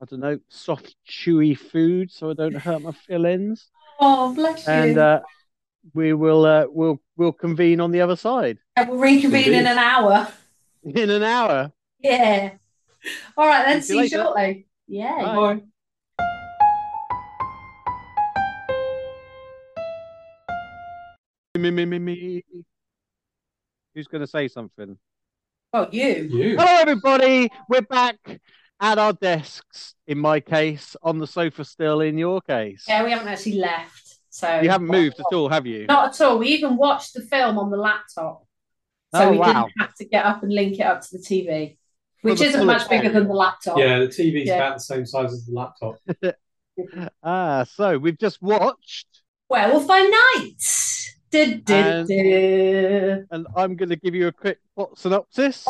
I 0.00 0.04
don't 0.06 0.20
know, 0.20 0.38
soft, 0.48 0.94
chewy 1.08 1.58
food 1.58 2.10
so 2.10 2.30
I 2.30 2.34
don't 2.34 2.56
hurt 2.56 2.82
my 2.82 2.92
feelings. 2.92 3.70
Oh, 4.00 4.32
bless 4.34 4.66
you. 4.66 4.72
And 4.72 4.96
uh, 4.98 5.20
we 5.92 6.12
will 6.14 6.44
uh, 6.46 6.66
we'll 6.68 7.00
we'll 7.16 7.32
convene 7.32 7.80
on 7.80 7.90
the 7.90 8.00
other 8.00 8.16
side 8.16 8.58
Yeah, 8.76 8.88
we'll 8.88 8.98
reconvene 8.98 9.52
in 9.52 9.66
an 9.66 9.78
hour. 9.78 10.28
in 10.84 11.10
an 11.10 11.22
hour. 11.22 11.72
Yeah. 12.00 12.52
All 13.36 13.46
right, 13.46 13.66
then. 13.66 13.82
See 13.82 13.98
you 13.98 14.08
See 14.08 14.16
you 14.16 14.20
later. 14.20 14.24
shortly. 14.34 14.66
Yeah. 14.86 15.22
Bye. 15.22 15.34
Bye. 15.34 15.62
Me, 21.56 21.70
me, 21.70 21.84
me, 21.84 21.98
me. 21.98 22.42
Who's 23.94 24.08
going 24.08 24.20
to 24.22 24.26
say 24.26 24.48
something? 24.48 24.98
Oh, 25.72 25.88
you. 25.90 26.06
You. 26.30 26.56
Hello, 26.58 26.80
everybody. 26.80 27.50
We're 27.68 27.82
back 27.82 28.16
at 28.80 28.98
our 28.98 29.12
desks. 29.12 29.94
In 30.06 30.18
my 30.18 30.40
case, 30.40 30.96
on 31.02 31.18
the 31.18 31.26
sofa 31.26 31.64
still. 31.64 32.00
In 32.00 32.18
your 32.18 32.40
case, 32.40 32.84
Yeah, 32.88 33.04
we 33.04 33.10
haven't 33.10 33.28
actually 33.28 33.56
left. 33.58 34.00
So 34.30 34.60
you 34.60 34.68
haven't 34.68 34.88
moved 34.88 35.20
at 35.20 35.32
all, 35.32 35.48
have 35.48 35.64
you? 35.64 35.86
Not 35.86 36.20
at 36.20 36.20
all. 36.26 36.38
We 36.38 36.48
even 36.48 36.76
watched 36.76 37.14
the 37.14 37.22
film 37.22 37.56
on 37.56 37.70
the 37.70 37.76
laptop. 37.76 38.44
So 39.14 39.28
Oh, 39.28 39.30
we 39.30 39.38
wow. 39.38 39.46
didn't 39.46 39.72
have 39.78 39.94
to 39.94 40.04
get 40.04 40.24
up 40.24 40.42
and 40.42 40.52
link 40.52 40.74
it 40.80 40.82
up 40.82 41.02
to 41.02 41.08
the 41.18 41.22
TV, 41.22 41.76
which 42.22 42.40
the 42.40 42.46
isn't 42.46 42.66
much 42.66 42.88
bigger 42.90 43.10
than 43.10 43.28
the 43.28 43.34
laptop. 43.34 43.78
Yeah, 43.78 44.00
the 44.00 44.08
TV's 44.08 44.48
Yeah. 44.48 44.56
about 44.56 44.74
the 44.78 44.80
same 44.82 45.06
size 45.06 45.32
as 45.32 45.46
the 45.46 45.52
laptop. 45.52 45.96
Ah, 47.22 47.64
so 47.72 47.96
we've 47.98 48.18
just 48.18 48.42
watched, 48.42 49.06
Werewolf 49.48 49.86
by 49.86 50.00
Night. 50.00 50.60
Du, 51.34 51.60
du, 51.62 51.74
And- 51.74 53.26
and 53.30 53.46
I'm 53.56 53.74
going 53.74 53.88
to 53.88 53.96
give 53.96 54.14
you 54.14 54.28
a 54.28 54.32
quick 54.32 54.58
plot 54.76 54.96
synopsis. 54.96 55.66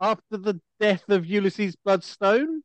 After 0.00 0.36
the 0.36 0.60
death 0.80 1.08
of 1.08 1.24
Ulysses 1.24 1.76
Bloodstone, 1.76 2.62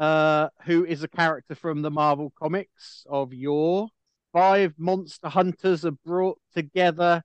uh, 0.00 0.48
who 0.64 0.84
is 0.84 1.04
a 1.04 1.08
character 1.08 1.54
from 1.54 1.82
the 1.82 1.92
Marvel 1.92 2.32
comics 2.36 3.06
of 3.08 3.32
yore, 3.32 3.88
five 4.32 4.74
monster 4.78 5.28
hunters 5.28 5.84
are 5.84 5.96
brought 6.04 6.40
together 6.52 7.22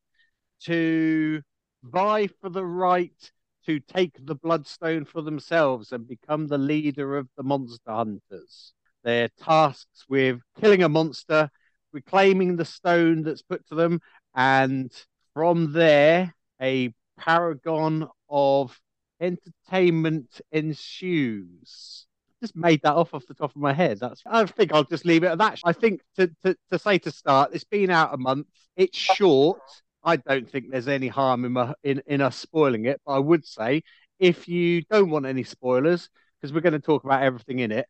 to 0.66 1.42
vie 1.82 2.28
for 2.40 2.50
the 2.50 2.64
right 2.66 3.32
to 3.66 3.80
take 3.80 4.14
the 4.24 4.36
Bloodstone 4.36 5.06
for 5.06 5.24
themselves 5.24 5.92
and 5.92 6.08
become 6.08 6.46
the 6.46 6.60
leader 6.60 7.18
of 7.18 7.28
the 7.36 7.44
monster 7.44 7.92
hunters. 7.92 8.74
They're 9.04 9.30
tasked 9.42 10.06
with 10.08 10.40
killing 10.62 10.84
a 10.84 10.90
monster, 10.90 11.50
reclaiming 11.92 12.56
the 12.56 12.66
stone 12.66 13.24
that's 13.24 13.42
put 13.42 13.68
to 13.68 13.74
them, 13.76 14.00
and 14.40 14.90
from 15.34 15.74
there, 15.74 16.34
a 16.62 16.94
paragon 17.18 18.08
of 18.30 18.80
entertainment 19.20 20.40
ensues. 20.54 22.08
Just 22.40 22.56
made 22.56 22.82
that 22.84 22.94
off 22.94 23.14
off 23.14 23.26
the 23.28 23.34
top 23.34 23.52
of 23.52 23.62
my 23.62 23.74
head. 23.74 24.00
That's. 24.00 24.24
I 24.26 24.46
think 24.46 24.74
I'll 24.74 24.86
just 24.86 25.06
leave 25.06 25.26
it 25.26 25.28
at 25.28 25.40
that. 25.40 25.60
I 25.66 25.74
think 25.74 26.00
to 26.16 26.32
to, 26.46 26.56
to 26.72 26.80
say 26.80 27.00
to 27.00 27.12
start, 27.12 27.52
it's 27.54 27.66
been 27.66 27.90
out 27.90 28.14
a 28.14 28.18
month. 28.18 28.48
It's 28.78 28.98
short. 28.98 29.60
I 30.06 30.16
don't 30.16 30.50
think 30.50 30.72
there's 30.72 30.88
any 30.88 31.10
harm 31.10 31.44
in, 31.44 31.52
my, 31.52 31.74
in 31.84 32.02
in 32.08 32.22
us 32.22 32.38
spoiling 32.38 32.86
it. 32.86 33.02
But 33.06 33.12
I 33.12 33.20
would 33.20 33.46
say 33.46 33.84
if 34.20 34.48
you 34.48 34.84
don't 34.84 35.10
want 35.10 35.26
any 35.26 35.44
spoilers, 35.44 36.10
because 36.40 36.54
we're 36.54 36.62
going 36.62 36.72
to 36.72 36.80
talk 36.80 37.04
about 37.04 37.24
everything 37.24 37.60
in 37.60 37.74
it, 37.74 37.88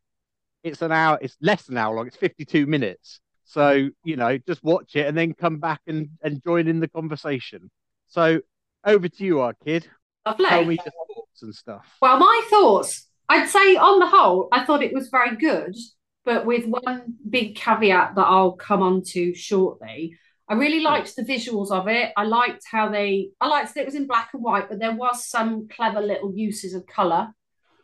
it's 0.64 0.82
an 0.82 0.90
hour. 0.90 1.16
It's 1.22 1.36
less 1.40 1.62
than 1.66 1.76
an 1.76 1.84
hour 1.84 1.94
long. 1.94 2.08
It's 2.08 2.16
52 2.16 2.66
minutes. 2.66 3.20
So 3.50 3.88
you 4.04 4.14
know, 4.14 4.38
just 4.38 4.62
watch 4.62 4.94
it 4.94 5.06
and 5.08 5.18
then 5.18 5.34
come 5.34 5.58
back 5.58 5.80
and 5.88 6.10
and 6.22 6.40
join 6.44 6.68
in 6.68 6.78
the 6.78 6.86
conversation. 6.86 7.68
So 8.06 8.40
over 8.84 9.08
to 9.08 9.24
you, 9.24 9.40
our 9.40 9.54
kid. 9.54 9.88
Tell 10.24 10.64
me 10.64 10.76
your 10.76 10.84
thoughts 10.84 11.42
and 11.42 11.52
stuff. 11.54 11.84
Well, 12.00 12.18
my 12.18 12.42
thoughts, 12.48 13.08
I'd 13.28 13.48
say 13.48 13.74
on 13.76 13.98
the 13.98 14.06
whole, 14.06 14.48
I 14.52 14.64
thought 14.64 14.82
it 14.84 14.92
was 14.94 15.08
very 15.08 15.34
good, 15.36 15.74
but 16.24 16.46
with 16.46 16.66
one 16.66 17.14
big 17.28 17.56
caveat 17.56 18.14
that 18.14 18.26
I'll 18.26 18.52
come 18.52 18.82
on 18.82 19.02
to 19.14 19.34
shortly. 19.34 20.16
I 20.48 20.54
really 20.54 20.80
liked 20.80 21.16
the 21.16 21.22
visuals 21.22 21.70
of 21.72 21.88
it. 21.88 22.12
I 22.16 22.24
liked 22.24 22.64
how 22.70 22.88
they, 22.88 23.30
I 23.40 23.46
liked 23.48 23.74
that 23.74 23.80
it 23.82 23.86
was 23.86 23.94
in 23.94 24.06
black 24.06 24.30
and 24.34 24.42
white, 24.42 24.68
but 24.68 24.78
there 24.78 24.94
was 24.94 25.24
some 25.24 25.68
clever 25.68 26.00
little 26.00 26.32
uses 26.34 26.74
of 26.74 26.86
colour, 26.86 27.32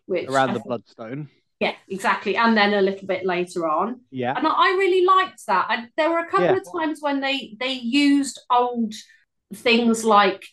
which 0.07 0.29
Around 0.29 0.51
I 0.51 0.53
the 0.55 0.59
thought- 0.61 0.69
bloodstone. 0.69 1.29
Yeah, 1.61 1.75
exactly. 1.89 2.37
And 2.37 2.57
then 2.57 2.75
a 2.75 2.83
little 2.83 3.07
bit 3.07 3.25
later 3.25 3.67
on. 3.69 4.01
Yeah. 4.11 4.35
And 4.37 4.47
I 4.47 4.69
really 4.79 5.05
liked 5.05 5.47
that. 5.47 5.67
And 5.71 5.89
there 5.97 6.11
were 6.11 6.19
a 6.19 6.29
couple 6.29 6.47
Yeah. 6.47 6.57
of 6.57 6.65
times 6.81 6.99
when 7.01 7.21
they 7.21 7.57
they 7.59 7.73
used 7.73 8.41
old 8.51 8.93
things 9.55 10.05
like 10.05 10.45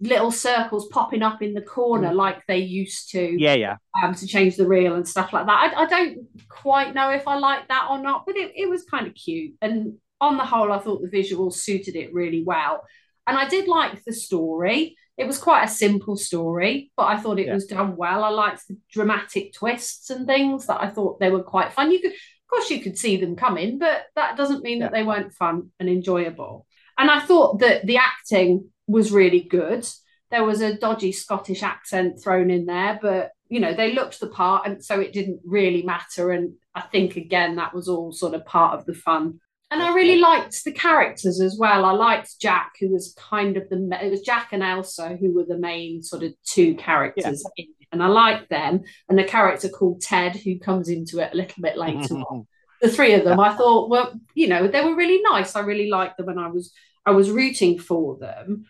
little 0.00 0.32
circles 0.32 0.88
popping 0.88 1.22
up 1.22 1.42
in 1.42 1.54
the 1.54 1.62
corner 1.62 2.12
like 2.12 2.44
they 2.46 2.58
used 2.58 3.10
to 3.12 3.18
Mm. 3.20 3.40
Yeah, 3.40 3.54
yeah. 3.54 3.76
um, 4.02 4.14
to 4.16 4.26
change 4.26 4.56
the 4.56 4.66
reel 4.66 4.94
and 4.94 5.06
stuff 5.06 5.32
like 5.32 5.46
that. 5.46 5.72
I, 5.76 5.82
I 5.82 5.86
don't 5.86 6.26
quite 6.48 6.92
know 6.94 7.10
if 7.10 7.28
I 7.28 7.36
like 7.38 7.68
that 7.68 7.86
or 7.90 7.98
not, 8.00 8.26
but 8.26 8.36
it, 8.36 8.52
it 8.56 8.68
was 8.68 8.84
kind 8.84 9.06
of 9.06 9.14
cute. 9.14 9.54
And 9.62 9.94
on 10.20 10.36
the 10.38 10.44
whole, 10.44 10.72
I 10.72 10.78
thought 10.80 11.02
the 11.02 11.08
visuals 11.16 11.54
suited 11.54 11.94
it 11.96 12.12
really 12.12 12.42
well. 12.44 12.82
And 13.26 13.36
I 13.38 13.48
did 13.48 13.68
like 13.68 14.02
the 14.04 14.12
story. 14.12 14.96
It 15.18 15.26
was 15.26 15.38
quite 15.38 15.64
a 15.64 15.68
simple 15.68 16.16
story, 16.16 16.90
but 16.96 17.04
I 17.04 17.18
thought 17.18 17.38
it 17.38 17.46
Yeah. 17.46 17.54
was 17.54 17.66
done 17.66 17.96
well. 17.96 18.24
I 18.24 18.30
liked 18.30 18.66
the 18.68 18.76
dramatic 18.90 19.52
twists 19.52 20.10
and 20.10 20.26
things 20.26 20.66
that 20.66 20.82
I 20.82 20.88
thought 20.88 21.20
they 21.20 21.30
were 21.30 21.42
quite 21.42 21.72
fun. 21.72 21.90
You 21.90 22.00
could, 22.00 22.12
of 22.12 22.48
course, 22.48 22.70
you 22.70 22.80
could 22.80 22.96
see 22.98 23.16
them 23.16 23.36
coming, 23.36 23.78
but 23.78 24.06
that 24.16 24.36
doesn't 24.36 24.64
mean 24.64 24.80
that 24.80 24.92
they 24.92 25.02
weren't 25.02 25.34
fun 25.34 25.70
and 25.78 25.88
enjoyable. 25.88 26.66
And 26.98 27.10
I 27.10 27.20
thought 27.20 27.60
that 27.60 27.86
the 27.86 27.98
acting 27.98 28.70
was 28.86 29.12
really 29.12 29.40
good. 29.40 29.86
There 30.30 30.44
was 30.44 30.62
a 30.62 30.78
dodgy 30.78 31.12
Scottish 31.12 31.62
accent 31.62 32.22
thrown 32.22 32.50
in 32.50 32.66
there, 32.66 32.98
but 33.00 33.32
you 33.48 33.60
know, 33.60 33.74
they 33.74 33.92
looked 33.92 34.18
the 34.18 34.28
part, 34.28 34.66
and 34.66 34.82
so 34.82 34.98
it 34.98 35.12
didn't 35.12 35.40
really 35.44 35.82
matter. 35.82 36.32
And 36.32 36.54
I 36.74 36.80
think 36.80 37.16
again 37.16 37.56
that 37.56 37.74
was 37.74 37.86
all 37.86 38.10
sort 38.10 38.32
of 38.32 38.46
part 38.46 38.78
of 38.78 38.86
the 38.86 38.94
fun. 38.94 39.40
And 39.72 39.82
I 39.82 39.94
really 39.94 40.18
liked 40.18 40.64
the 40.64 40.72
characters 40.72 41.40
as 41.40 41.56
well. 41.58 41.86
I 41.86 41.92
liked 41.92 42.38
Jack, 42.38 42.74
who 42.78 42.90
was 42.90 43.14
kind 43.16 43.56
of 43.56 43.70
the 43.70 43.98
it 44.02 44.10
was 44.10 44.20
Jack 44.20 44.48
and 44.52 44.62
Elsa 44.62 45.16
who 45.16 45.32
were 45.32 45.46
the 45.46 45.56
main 45.56 46.02
sort 46.02 46.22
of 46.22 46.34
two 46.44 46.74
characters, 46.74 47.42
in 47.56 47.68
and 47.90 48.02
I 48.02 48.08
liked 48.08 48.50
them. 48.50 48.82
And 49.08 49.18
the 49.18 49.24
character 49.24 49.70
called 49.70 50.02
Ted, 50.02 50.36
who 50.36 50.58
comes 50.58 50.90
into 50.90 51.20
it 51.20 51.32
a 51.32 51.36
little 51.36 51.62
bit 51.62 51.78
later 51.78 52.16
on. 52.16 52.22
Mm-hmm. 52.22 52.40
The 52.82 52.90
three 52.90 53.14
of 53.14 53.24
them 53.24 53.40
I 53.40 53.54
thought 53.54 53.88
were 53.88 54.12
you 54.34 54.48
know 54.48 54.68
they 54.68 54.84
were 54.84 54.94
really 54.94 55.22
nice. 55.22 55.56
I 55.56 55.60
really 55.60 55.88
liked 55.88 56.18
them 56.18 56.28
and 56.28 56.38
I 56.38 56.48
was 56.48 56.74
I 57.06 57.12
was 57.12 57.30
rooting 57.30 57.78
for 57.78 58.18
them. 58.18 58.66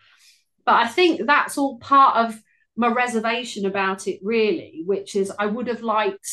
But 0.65 0.75
I 0.75 0.87
think 0.87 1.27
that's 1.27 1.57
all 1.57 1.79
part 1.79 2.15
of 2.15 2.41
my 2.77 2.87
reservation 2.87 3.65
about 3.65 4.07
it 4.07 4.21
really 4.23 4.83
which 4.85 5.15
is 5.17 5.31
I 5.37 5.47
would 5.47 5.67
have 5.67 5.81
liked 5.81 6.29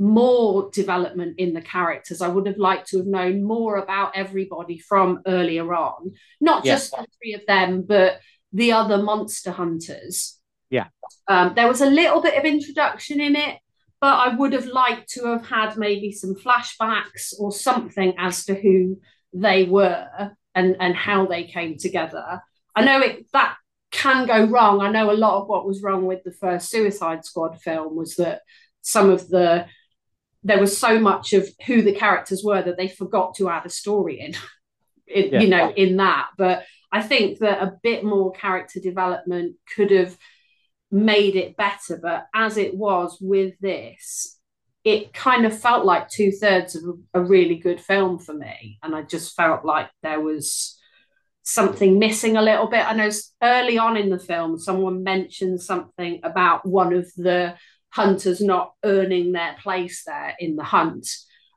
more 0.00 0.70
development 0.72 1.34
in 1.38 1.52
the 1.52 1.60
characters 1.60 2.22
I 2.22 2.28
would 2.28 2.46
have 2.46 2.56
liked 2.56 2.88
to 2.88 2.98
have 2.98 3.06
known 3.06 3.44
more 3.44 3.76
about 3.76 4.16
everybody 4.16 4.78
from 4.78 5.20
earlier 5.26 5.74
on 5.74 6.12
not 6.40 6.64
Yeah. 6.64 6.74
just 6.74 6.90
the 6.92 7.06
three 7.18 7.34
of 7.34 7.44
them 7.46 7.82
but 7.82 8.18
the 8.52 8.72
other 8.72 8.98
monster 8.98 9.52
hunters 9.52 10.38
Yeah. 10.70 10.88
um, 11.28 11.52
there 11.54 11.68
was 11.68 11.82
a 11.82 11.90
little 11.90 12.22
bit 12.22 12.36
of 12.38 12.44
introduction 12.46 13.20
in 13.20 13.36
it 13.36 13.58
but 14.00 14.14
I 14.14 14.34
would 14.34 14.54
have 14.54 14.64
liked 14.64 15.10
to 15.10 15.26
have 15.26 15.46
had 15.46 15.76
maybe 15.76 16.10
some 16.12 16.34
flashbacks 16.34 17.34
or 17.38 17.52
something 17.52 18.14
as 18.18 18.46
to 18.46 18.54
who 18.54 18.98
they 19.34 19.64
were 19.64 20.08
and 20.54 20.76
and 20.80 20.96
how 20.96 21.26
they 21.26 21.44
came 21.44 21.76
together. 21.76 22.40
I 22.74 22.82
know 22.82 23.00
it 23.00 23.26
that 23.34 23.56
can 23.92 24.26
go 24.26 24.44
wrong. 24.44 24.80
I 24.80 24.90
know 24.90 25.10
a 25.10 25.22
lot 25.24 25.42
of 25.42 25.48
what 25.48 25.66
was 25.66 25.82
wrong 25.82 26.06
with 26.06 26.22
the 26.24 26.32
first 26.32 26.70
Suicide 26.70 27.24
Squad 27.26 27.60
film 27.60 27.94
was 27.94 28.16
that 28.16 28.40
some 28.80 29.10
of 29.10 29.28
the 29.28 29.66
there 30.42 30.58
was 30.60 30.76
so 30.76 30.98
much 30.98 31.32
of 31.32 31.48
who 31.66 31.82
the 31.82 31.94
characters 31.94 32.42
were 32.42 32.62
that 32.62 32.76
they 32.76 32.88
forgot 32.88 33.34
to 33.36 33.48
add 33.48 33.66
a 33.66 33.70
story 33.70 34.20
in, 34.20 34.34
in 35.06 35.32
Yeah. 35.32 35.40
you 35.40 35.48
know, 35.48 35.70
in 35.70 35.96
that. 35.96 36.28
But 36.38 36.64
I 36.92 37.02
think 37.02 37.38
that 37.38 37.62
a 37.62 37.78
bit 37.82 38.04
more 38.04 38.32
character 38.32 38.80
development 38.80 39.56
could 39.74 39.90
have 39.90 40.16
made 40.90 41.36
it 41.36 41.56
better. 41.56 41.98
But 42.02 42.26
as 42.34 42.56
it 42.56 42.74
was 42.74 43.18
with 43.20 43.54
this, 43.60 44.38
it 44.82 45.12
kind 45.12 45.44
of 45.44 45.58
felt 45.58 45.84
like 45.84 46.08
two 46.08 46.32
thirds 46.32 46.74
of 46.74 46.82
a, 47.12 47.20
really 47.22 47.56
good 47.56 47.80
film 47.80 48.18
for 48.18 48.32
me. 48.32 48.78
And 48.82 48.94
I 48.94 49.02
just 49.02 49.36
felt 49.36 49.64
like 49.64 49.90
there 50.02 50.20
was 50.20 50.78
something 51.42 51.98
missing 51.98 52.36
a 52.36 52.42
little 52.42 52.66
bit. 52.66 52.86
I 52.86 52.94
know 52.94 53.10
early 53.42 53.78
on 53.78 53.96
in 53.96 54.08
the 54.08 54.18
film, 54.18 54.58
someone 54.58 55.02
mentioned 55.02 55.60
something 55.60 56.20
about 56.22 56.66
one 56.66 56.94
of 56.94 57.10
the 57.16 57.54
hunters 57.90 58.40
not 58.40 58.74
earning 58.84 59.32
their 59.32 59.56
place 59.62 60.04
there 60.06 60.34
in 60.38 60.56
the 60.56 60.64
hunt. 60.64 61.08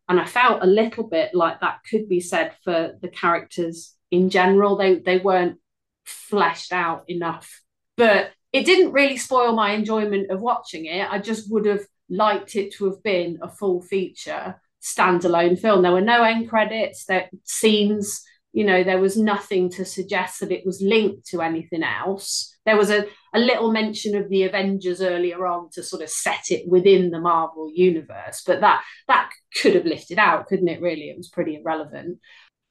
And 0.09 0.19
I 0.19 0.25
felt 0.25 0.63
a 0.63 0.67
little 0.67 1.07
bit 1.07 1.33
like 1.33 1.61
that 1.61 1.79
could 1.89 2.09
be 2.09 2.19
said 2.19 2.53
for 2.63 2.93
the 3.01 3.07
characters 3.07 3.95
in 4.11 4.29
general. 4.29 4.75
They 4.75 4.99
they 4.99 5.19
weren't 5.19 5.59
fleshed 6.05 6.73
out 6.73 7.03
enough. 7.07 7.61
But 7.95 8.31
it 8.51 8.65
didn't 8.65 8.91
really 8.91 9.17
spoil 9.17 9.53
my 9.53 9.71
enjoyment 9.71 10.29
of 10.29 10.41
watching 10.41 10.85
it. 10.85 11.07
I 11.09 11.19
just 11.19 11.51
would 11.51 11.65
have 11.65 11.85
liked 12.09 12.55
it 12.55 12.73
to 12.73 12.85
have 12.85 13.01
been 13.01 13.39
a 13.41 13.49
full 13.49 13.81
feature 13.81 14.61
standalone 14.81 15.59
film. 15.59 15.81
There 15.81 15.91
were 15.91 16.01
no 16.01 16.23
end 16.23 16.49
credits, 16.49 17.05
there 17.05 17.29
scenes, 17.45 18.23
you 18.51 18.65
know, 18.65 18.83
there 18.83 18.99
was 18.99 19.17
nothing 19.17 19.69
to 19.71 19.85
suggest 19.85 20.39
that 20.39 20.51
it 20.51 20.65
was 20.65 20.81
linked 20.81 21.27
to 21.27 21.41
anything 21.41 21.83
else. 21.83 22.55
There 22.65 22.77
was 22.77 22.91
a, 22.91 23.07
a 23.33 23.39
little 23.39 23.71
mention 23.71 24.15
of 24.15 24.29
the 24.29 24.43
Avengers 24.43 25.01
earlier 25.01 25.45
on 25.45 25.69
to 25.71 25.83
sort 25.83 26.01
of 26.01 26.09
set 26.09 26.45
it 26.49 26.67
within 26.67 27.09
the 27.11 27.19
Marvel 27.19 27.71
universe, 27.73 28.43
but 28.45 28.61
that 28.61 28.83
that 29.07 29.31
could 29.61 29.75
have 29.75 29.85
lifted 29.85 30.19
out, 30.19 30.47
couldn't 30.47 30.67
it? 30.67 30.81
Really, 30.81 31.09
it 31.09 31.17
was 31.17 31.29
pretty 31.29 31.55
irrelevant. 31.55 32.19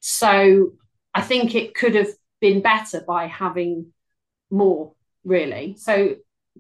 So 0.01 0.73
I 1.15 1.23
think 1.23 1.55
it 1.55 1.75
could 1.75 1.95
have 1.95 2.09
been 2.41 2.63
better 2.63 3.03
by 3.07 3.27
having 3.27 3.93
more, 4.51 4.95
really. 5.25 5.77
So 5.79 6.17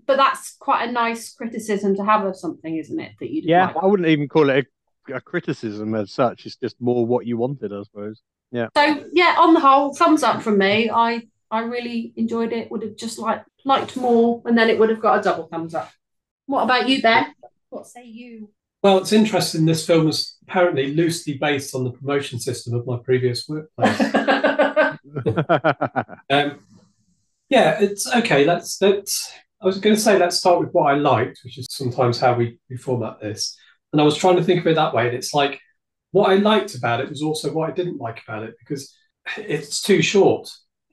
but 0.07 0.17
that's 0.17 0.57
quite 0.59 0.89
a 0.89 0.93
nice 0.93 1.33
criticism 1.35 1.97
to 1.97 2.05
have 2.05 2.25
of 2.25 2.37
something, 2.37 2.77
isn't 2.77 2.99
it? 2.99 3.13
That 3.21 3.31
you 3.31 3.43
Yeah, 3.45 3.67
like. 3.67 3.77
I 3.83 3.87
wouldn't 3.87 4.09
even 4.09 4.29
call 4.29 4.51
it 4.51 4.67
a, 5.09 5.15
a 5.15 5.21
criticism 5.21 5.95
as 5.95 6.13
such. 6.13 6.47
It's 6.47 6.57
just 6.57 6.81
more 6.81 7.05
what 7.05 7.27
you 7.27 7.37
wanted, 7.37 7.73
I 7.73 7.83
suppose. 7.83 8.23
Yeah. 8.51 8.69
So 8.77 9.05
yeah, 9.13 9.37
on 9.39 9.55
the 9.55 9.61
whole, 9.61 9.95
thumbs 9.95 10.23
up 10.23 10.43
from 10.43 10.59
me. 10.59 10.91
I 10.91 11.23
I 11.53 11.61
really 11.61 12.13
enjoyed 12.17 12.53
it. 12.53 12.71
Would 12.71 12.83
have 12.83 12.97
just 12.97 13.19
like 13.19 13.45
liked 13.65 13.97
more, 13.97 14.43
and 14.47 14.57
then 14.57 14.71
it 14.71 14.79
would 14.79 14.91
have 14.91 15.01
got 15.01 15.21
a 15.21 15.23
double 15.23 15.47
thumbs 15.47 15.75
up. 15.75 15.91
What 16.47 16.65
about 16.65 16.89
you, 16.89 17.03
Ben? 17.03 17.35
What 17.69 17.87
say 17.87 18.05
you? 18.05 18.51
Well, 18.83 18.99
it's 18.99 19.13
interesting. 19.13 19.65
This 19.65 19.87
film 19.87 20.07
was 20.07 20.37
apparently 20.43 20.95
loosely 20.95 21.35
based 21.35 21.75
on 21.75 21.85
the 21.85 21.93
promotion 21.93 22.41
system 22.41 22.75
of 22.75 22.87
my 22.87 22.99
previous 23.05 23.47
workplace. 23.49 24.01
um, 26.31 26.59
yeah, 27.49 27.81
it's 27.81 28.13
okay. 28.13 28.45
Let's 28.45 28.81
let's. 28.81 29.33
I 29.61 29.67
was 29.67 29.79
going 29.79 29.95
to 29.95 30.01
say 30.01 30.19
let's 30.19 30.39
start 30.39 30.59
with 30.59 30.71
what 30.73 30.93
I 30.93 30.97
liked, 30.97 31.41
which 31.45 31.59
is 31.59 31.69
sometimes 31.71 32.19
how 32.19 32.35
we, 32.35 32.59
we 32.69 32.77
format 32.77 33.21
this. 33.21 33.57
And 33.93 34.01
I 34.01 34.05
was 34.05 34.17
trying 34.17 34.37
to 34.37 34.43
think 34.43 34.61
of 34.61 34.67
it 34.67 34.75
that 34.75 34.93
way. 34.93 35.07
And 35.07 35.17
it's 35.17 35.35
like 35.35 35.61
what 36.11 36.31
I 36.31 36.37
liked 36.37 36.75
about 36.75 37.01
it 37.01 37.09
was 37.09 37.23
also 37.23 37.53
what 37.53 37.71
I 37.71 37.73
didn't 37.73 38.01
like 38.01 38.23
about 38.27 38.43
it 38.43 38.55
because 38.59 38.93
it's 39.37 39.83
too 39.83 40.03
short. 40.03 40.51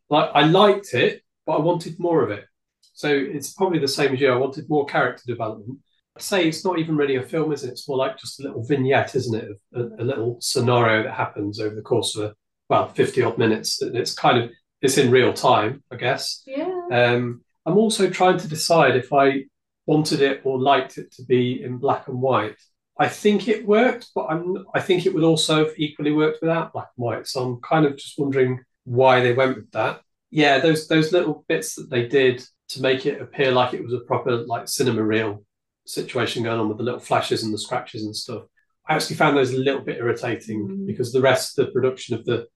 Like 0.09 0.31
I 0.33 0.43
liked 0.43 0.93
it, 0.93 1.21
but 1.45 1.53
I 1.53 1.59
wanted 1.59 1.99
more 1.99 2.23
of 2.23 2.31
it. 2.31 2.45
So 2.93 3.09
it's 3.09 3.53
probably 3.53 3.79
the 3.79 3.87
same 3.87 4.13
as 4.13 4.19
you. 4.19 4.31
I 4.31 4.37
wanted 4.37 4.69
more 4.69 4.85
character 4.85 5.23
development. 5.25 5.79
I'd 6.17 6.21
say 6.23 6.47
it's 6.47 6.65
not 6.65 6.79
even 6.79 6.97
really 6.97 7.15
a 7.15 7.23
film, 7.23 7.53
is 7.53 7.63
it? 7.63 7.69
It's 7.69 7.87
more 7.87 7.97
like 7.97 8.17
just 8.17 8.39
a 8.39 8.43
little 8.43 8.63
vignette, 8.63 9.15
isn't 9.15 9.41
it? 9.41 9.49
A, 9.73 9.81
a 10.01 10.03
little 10.03 10.37
scenario 10.41 11.03
that 11.03 11.13
happens 11.13 11.59
over 11.59 11.75
the 11.75 11.81
course 11.81 12.15
of 12.15 12.23
a, 12.31 12.35
well, 12.69 12.89
50 12.89 13.23
odd 13.23 13.37
minutes. 13.37 13.81
And 13.81 13.95
it's 13.95 14.13
kind 14.13 14.37
of, 14.37 14.51
it's 14.81 14.97
in 14.97 15.11
real 15.11 15.31
time, 15.31 15.83
I 15.91 15.95
guess. 15.95 16.43
Yeah. 16.45 16.81
Um, 16.91 17.41
I'm 17.65 17.77
also 17.77 18.09
trying 18.09 18.37
to 18.39 18.47
decide 18.47 18.95
if 18.95 19.13
I 19.13 19.45
wanted 19.85 20.21
it 20.21 20.41
or 20.43 20.59
liked 20.59 20.97
it 20.97 21.11
to 21.13 21.23
be 21.23 21.63
in 21.63 21.77
black 21.77 22.07
and 22.07 22.21
white. 22.21 22.57
I 22.99 23.07
think 23.07 23.47
it 23.47 23.65
worked, 23.65 24.09
but 24.13 24.25
I'm, 24.29 24.65
I 24.75 24.81
think 24.81 25.05
it 25.05 25.13
would 25.13 25.23
also 25.23 25.65
have 25.65 25.73
equally 25.77 26.11
worked 26.11 26.41
without 26.41 26.73
black 26.73 26.89
and 26.97 27.05
white. 27.05 27.27
So 27.27 27.43
I'm 27.43 27.61
kind 27.61 27.85
of 27.85 27.95
just 27.95 28.19
wondering 28.19 28.59
why 28.89 29.21
they 29.21 29.33
went 29.33 29.55
with 29.55 29.71
that. 29.71 30.01
Yeah, 30.31 30.59
those 30.59 30.87
those 30.87 31.11
little 31.11 31.45
bits 31.47 31.75
that 31.75 31.89
they 31.89 32.07
did 32.07 32.43
to 32.69 32.81
make 32.81 33.05
it 33.05 33.21
appear 33.21 33.51
like 33.51 33.73
it 33.73 33.83
was 33.83 33.93
a 33.93 33.99
proper 34.11 34.31
like 34.53 34.67
cinema 34.67 35.03
reel 35.03 35.43
situation 35.85 36.43
going 36.43 36.59
on 36.59 36.69
with 36.69 36.77
the 36.77 36.83
little 36.83 36.99
flashes 36.99 37.43
and 37.43 37.53
the 37.53 37.57
scratches 37.57 38.03
and 38.03 38.15
stuff. 38.15 38.43
I 38.87 38.95
actually 38.95 39.15
found 39.17 39.35
those 39.37 39.53
a 39.53 39.57
little 39.57 39.81
bit 39.81 39.97
irritating 39.97 40.59
Mm. 40.67 40.87
because 40.87 41.11
the 41.11 41.21
rest 41.21 41.57
of 41.57 41.65
the 41.65 41.71
production 41.71 42.15
of 42.15 42.25
the 42.25 42.47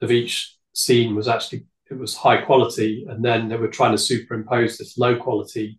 of 0.00 0.10
each 0.10 0.56
scene 0.74 1.14
was 1.14 1.28
actually 1.28 1.66
it 1.90 1.98
was 1.98 2.16
high 2.16 2.40
quality, 2.40 3.04
and 3.08 3.22
then 3.22 3.48
they 3.48 3.56
were 3.56 3.68
trying 3.68 3.92
to 3.92 3.98
superimpose 3.98 4.78
this 4.78 4.96
low 4.96 5.14
quality 5.16 5.78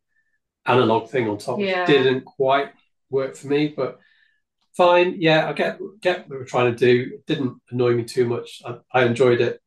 analog 0.65 1.09
thing 1.09 1.27
on 1.27 1.37
top, 1.39 1.59
Yeah. 1.59 1.81
which 1.81 1.87
didn't 1.87 2.25
quite 2.25 2.69
work 3.09 3.35
for 3.35 3.47
me. 3.47 3.73
But 3.75 3.99
fine, 4.77 5.15
yeah, 5.19 5.49
I 5.49 5.53
get 5.53 5.79
get 6.01 6.19
what 6.19 6.29
they 6.29 6.35
were 6.37 6.45
trying 6.53 6.71
to 6.75 6.77
do. 6.87 6.95
It 7.15 7.25
didn't 7.25 7.53
annoy 7.71 7.93
me 7.95 8.03
too 8.05 8.25
much. 8.27 8.61
I, 8.65 8.71
I 8.91 9.05
enjoyed 9.05 9.41
it. 9.41 9.59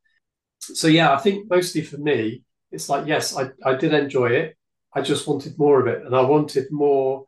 So 0.75 0.89
yeah, 0.89 1.13
I 1.13 1.19
think 1.19 1.49
mostly 1.51 1.83
for 1.83 1.99
me, 1.99 2.43
it's 2.73 2.89
like 2.89 3.07
yes, 3.07 3.37
I, 3.37 3.51
I 3.65 3.75
did 3.75 3.95
enjoy 3.95 4.27
it. 4.31 4.57
I 4.95 5.03
just 5.03 5.27
wanted 5.27 5.59
more 5.59 5.81
of 5.81 5.87
it, 5.87 6.05
and 6.05 6.15
I 6.17 6.23
wanted 6.23 6.71
more 6.73 7.27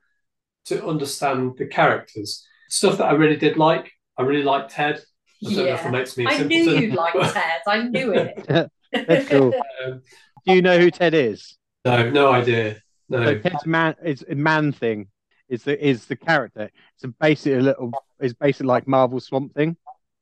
to 0.67 0.85
understand 0.87 1.53
the 1.59 1.67
characters. 1.67 2.47
Stuff 2.69 2.99
that 2.99 3.07
I 3.07 3.13
really 3.13 3.37
did 3.37 3.57
like. 3.57 3.91
I 4.17 4.23
really 4.23 4.43
liked 4.43 4.71
Ted. 4.73 5.01
I 5.47 5.55
don't 5.55 5.57
know 5.57 5.63
if 5.75 5.81
Yeah. 5.83 5.89
it 5.89 5.93
makes 5.93 6.17
me 6.17 6.25
a 6.25 6.29
I 6.29 6.43
knew 6.43 6.71
you'd 6.77 6.95
like 6.95 7.15
but, 7.15 7.33
Ted. 7.33 7.61
I 7.67 7.83
knew 7.85 8.13
it. 8.13 8.47
That's 8.93 9.29
cool. 9.29 9.55
um, 9.85 10.03
Do 10.47 10.55
you 10.55 10.63
know 10.63 10.79
who 10.79 10.91
Ted 10.91 11.15
is? 11.15 11.57
no, 11.85 12.11
no 12.11 12.33
idea. 12.33 12.75
So 13.11 13.19
No. 13.19 13.39
Ted's 13.39 13.65
man 13.67 13.95
is 14.05 14.25
a 14.29 14.35
man 14.35 14.73
thing. 14.73 15.09
Is 15.49 15.63
the 15.63 15.87
is 15.87 16.05
the 16.07 16.17
character? 16.17 16.71
It's 16.95 17.05
a 17.05 17.09
basically 17.09 17.55
a 17.59 17.61
little. 17.63 17.91
It's 18.21 18.35
basically 18.35 18.67
like 18.67 18.87
Marvel 18.89 19.21
Swamp 19.21 19.55
Thing. 19.55 19.77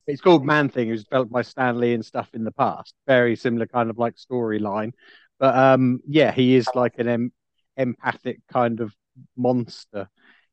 It's 0.06 0.20
called 0.20 0.44
Man 0.44 0.68
Thing. 0.68 0.88
It 0.88 0.92
was 0.92 1.04
developed 1.04 1.32
by 1.32 1.42
Stan 1.42 1.78
Lee 1.78 1.94
and 1.94 2.04
stuff 2.04 2.30
in 2.34 2.44
the 2.44 2.52
past. 2.52 2.94
Very 3.06 3.36
similar 3.36 3.66
kind 3.66 3.90
of 3.90 3.98
like 3.98 4.14
storyline, 4.16 4.92
but 5.38 5.56
um, 5.56 6.00
yeah, 6.06 6.32
he 6.32 6.56
is 6.56 6.68
like 6.74 6.98
an 6.98 7.08
em- 7.08 7.32
empathic 7.76 8.40
kind 8.52 8.80
of 8.80 8.94
monster. 9.36 10.08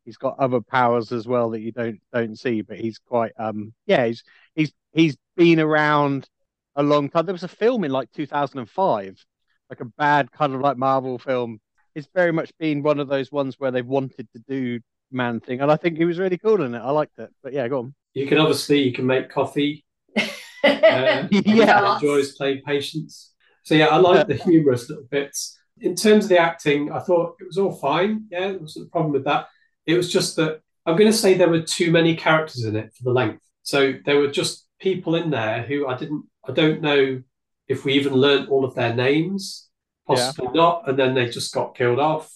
He's 0.05 0.17
got 0.17 0.39
other 0.39 0.59
powers 0.61 1.11
as 1.11 1.27
well 1.27 1.51
that 1.51 1.61
you 1.61 1.71
don't 1.71 1.99
don't 2.11 2.37
see, 2.37 2.61
but 2.61 2.77
he's 2.79 2.99
quite 2.99 3.31
um, 3.37 3.73
yeah, 3.85 4.05
he's 4.05 4.23
he's 4.55 4.73
he's 4.91 5.17
been 5.37 5.59
around 5.59 6.27
a 6.75 6.83
long 6.83 7.09
time. 7.09 7.25
There 7.25 7.33
was 7.33 7.43
a 7.43 7.47
film 7.47 7.83
in 7.83 7.91
like 7.91 8.11
2005, 8.11 9.25
like 9.69 9.79
a 9.81 9.85
bad 9.85 10.31
kind 10.31 10.55
of 10.55 10.61
like 10.61 10.77
Marvel 10.77 11.19
film 11.19 11.59
it's 11.95 12.07
very 12.13 12.31
much 12.31 12.51
been 12.57 12.83
one 12.83 12.99
of 12.99 13.07
those 13.07 13.31
ones 13.31 13.55
where 13.59 13.71
they've 13.71 13.85
wanted 13.85 14.27
to 14.33 14.39
do 14.47 14.79
man 15.11 15.39
thing, 15.39 15.61
and 15.61 15.71
I 15.71 15.75
think 15.75 15.97
he 15.97 16.05
was 16.05 16.19
really 16.19 16.37
cool 16.37 16.63
in 16.63 16.73
it. 16.73 16.79
I 16.79 16.89
liked 16.91 17.19
it, 17.19 17.29
but 17.43 17.53
yeah, 17.53 17.67
go 17.67 17.79
on. 17.79 17.95
You 18.13 18.27
can 18.27 18.37
obviously 18.37 18.81
you 18.81 18.93
can 18.93 19.05
make 19.05 19.29
coffee. 19.29 19.85
Uh, 20.65 20.69
Yeah. 20.71 21.27
He 21.29 21.61
enjoys 22.07 22.35
playing 22.37 22.61
patience. 22.65 23.33
So 23.63 23.75
yeah, 23.75 23.87
I 23.87 23.97
like 23.97 24.27
the 24.27 24.35
humorous 24.35 24.89
little 24.89 25.03
bits. 25.11 25.57
In 25.81 25.93
terms 25.93 26.25
of 26.25 26.29
the 26.29 26.37
acting, 26.37 26.89
I 26.89 26.99
thought 26.99 27.35
it 27.41 27.45
was 27.47 27.57
all 27.57 27.73
fine. 27.73 28.27
Yeah, 28.31 28.49
there 28.51 28.59
wasn't 28.59 28.87
a 28.87 28.89
problem 28.89 29.11
with 29.11 29.25
that. 29.25 29.47
It 29.85 29.97
was 29.97 30.09
just 30.09 30.37
that 30.37 30.61
I'm 30.85 30.95
going 30.95 31.11
to 31.11 31.17
say 31.17 31.33
there 31.33 31.49
were 31.49 31.61
too 31.61 31.91
many 31.91 32.15
characters 32.15 32.63
in 32.63 32.77
it 32.77 32.93
for 32.95 33.03
the 33.03 33.11
length. 33.11 33.43
So 33.63 33.93
there 34.05 34.19
were 34.19 34.31
just 34.31 34.65
people 34.79 35.15
in 35.15 35.29
there 35.31 35.63
who 35.63 35.87
I 35.87 35.97
didn't. 35.97 36.25
I 36.47 36.53
don't 36.53 36.81
know 36.81 37.21
if 37.67 37.83
we 37.83 37.93
even 37.93 38.13
learned 38.13 38.47
all 38.49 38.63
of 38.63 38.75
their 38.75 38.93
names. 38.93 39.67
Possibly 40.07 40.47
not. 40.53 40.87
And 40.87 40.97
then 40.97 41.13
they 41.13 41.29
just 41.29 41.53
got 41.53 41.75
killed 41.75 41.99
off. 41.99 42.31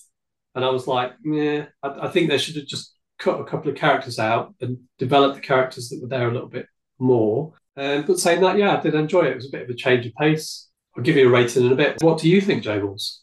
And 0.55 0.65
I 0.65 0.69
was 0.69 0.87
like, 0.87 1.13
yeah, 1.23 1.65
I, 1.83 2.07
I 2.07 2.07
think 2.09 2.29
they 2.29 2.37
should 2.37 2.55
have 2.55 2.65
just 2.65 2.93
cut 3.17 3.39
a 3.39 3.45
couple 3.45 3.71
of 3.71 3.77
characters 3.77 4.19
out 4.19 4.53
and 4.61 4.77
develop 4.97 5.35
the 5.35 5.41
characters 5.41 5.89
that 5.89 6.01
were 6.01 6.07
there 6.07 6.29
a 6.29 6.33
little 6.33 6.49
bit 6.49 6.67
more. 6.99 7.53
Um, 7.75 8.03
but 8.03 8.19
saying 8.19 8.41
that, 8.41 8.57
yeah, 8.57 8.77
I 8.77 8.81
did 8.81 8.95
enjoy 8.95 9.21
it. 9.21 9.31
It 9.31 9.35
was 9.35 9.47
a 9.47 9.51
bit 9.51 9.63
of 9.63 9.69
a 9.69 9.75
change 9.75 10.05
of 10.05 10.13
pace. 10.15 10.67
I'll 10.95 11.03
give 11.03 11.15
you 11.15 11.27
a 11.27 11.31
rating 11.31 11.65
in 11.65 11.71
a 11.71 11.75
bit. 11.75 12.01
What 12.01 12.19
do 12.19 12.29
you 12.29 12.41
think, 12.41 12.63
Jables? 12.63 13.19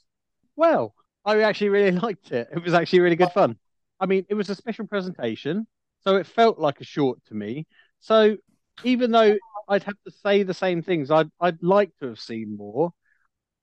Well, 0.56 0.94
I 1.24 1.40
actually 1.42 1.70
really 1.70 1.90
liked 1.98 2.30
it. 2.30 2.48
It 2.52 2.62
was 2.62 2.74
actually 2.74 3.00
really 3.00 3.16
good 3.16 3.32
fun. 3.32 3.58
I 4.00 4.06
mean, 4.06 4.26
it 4.28 4.34
was 4.34 4.50
a 4.50 4.54
special 4.54 4.86
presentation, 4.86 5.66
so 6.00 6.16
it 6.16 6.26
felt 6.26 6.58
like 6.58 6.80
a 6.80 6.84
short 6.84 7.18
to 7.26 7.34
me. 7.34 7.66
So 8.00 8.36
even 8.82 9.10
though 9.10 9.36
I'd 9.68 9.84
have 9.84 9.96
to 10.06 10.12
say 10.12 10.42
the 10.42 10.54
same 10.54 10.82
things, 10.82 11.10
I'd 11.10 11.30
I'd 11.40 11.62
like 11.62 11.90
to 12.00 12.08
have 12.08 12.20
seen 12.20 12.56
more, 12.56 12.92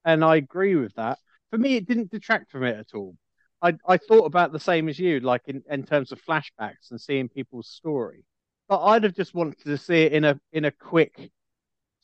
and 0.06 0.24
I 0.24 0.38
agree 0.38 0.76
with 0.76 0.96
that. 0.96 1.20
For 1.52 1.58
me, 1.58 1.76
it 1.76 1.88
didn't 1.88 2.12
detract 2.12 2.52
from 2.52 2.64
it 2.64 2.78
at 2.78 2.96
all. 2.96 3.16
I 3.62 3.74
I 3.88 3.98
thought 3.98 4.26
about 4.26 4.52
the 4.52 4.60
same 4.60 4.90
as 4.90 5.00
you, 5.00 5.20
like 5.20 5.44
in, 5.48 5.64
in 5.70 5.84
terms 5.84 6.12
of 6.12 6.22
flashbacks 6.24 6.92
and 6.92 7.00
seeing 7.00 7.30
people's 7.30 7.68
story. 7.68 8.26
But 8.68 8.84
I'd 8.84 9.04
have 9.04 9.16
just 9.16 9.34
wanted 9.34 9.64
to 9.66 9.78
see 9.78 10.04
it 10.04 10.14
in 10.14 10.24
a 10.24 10.40
in 10.52 10.66
a 10.66 10.72
quick 10.72 11.32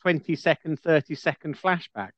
20 0.01 0.35
second, 0.35 0.79
30 0.79 1.15
second 1.15 1.57
flashback. 1.57 2.11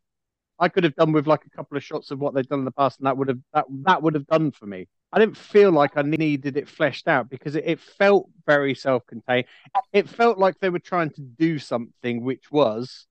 I 0.59 0.67
could 0.67 0.83
have 0.83 0.95
done 0.95 1.13
with 1.13 1.25
like 1.27 1.45
a 1.45 1.49
couple 1.49 1.77
of 1.77 1.83
shots 1.83 2.11
of 2.11 2.19
what 2.19 2.33
they've 2.33 2.47
done 2.47 2.59
in 2.59 2.65
the 2.65 2.71
past, 2.71 2.99
and 2.99 3.07
that 3.07 3.17
would 3.17 3.29
have 3.29 3.39
that 3.53 3.65
that 3.85 4.03
would 4.03 4.13
have 4.15 4.27
done 4.27 4.51
for 4.51 4.65
me. 4.65 4.87
I 5.11 5.19
didn't 5.19 5.37
feel 5.37 5.71
like 5.71 5.97
I 5.97 6.01
needed 6.01 6.57
it 6.57 6.67
fleshed 6.67 7.07
out 7.07 7.29
because 7.29 7.55
it, 7.55 7.63
it 7.65 7.79
felt 7.79 8.29
very 8.45 8.75
self-contained. 8.75 9.45
It 9.93 10.07
felt 10.07 10.37
like 10.37 10.59
they 10.59 10.69
were 10.69 10.79
trying 10.79 11.09
to 11.11 11.21
do 11.21 11.57
something, 11.57 12.23
which 12.23 12.51
was 12.51 13.07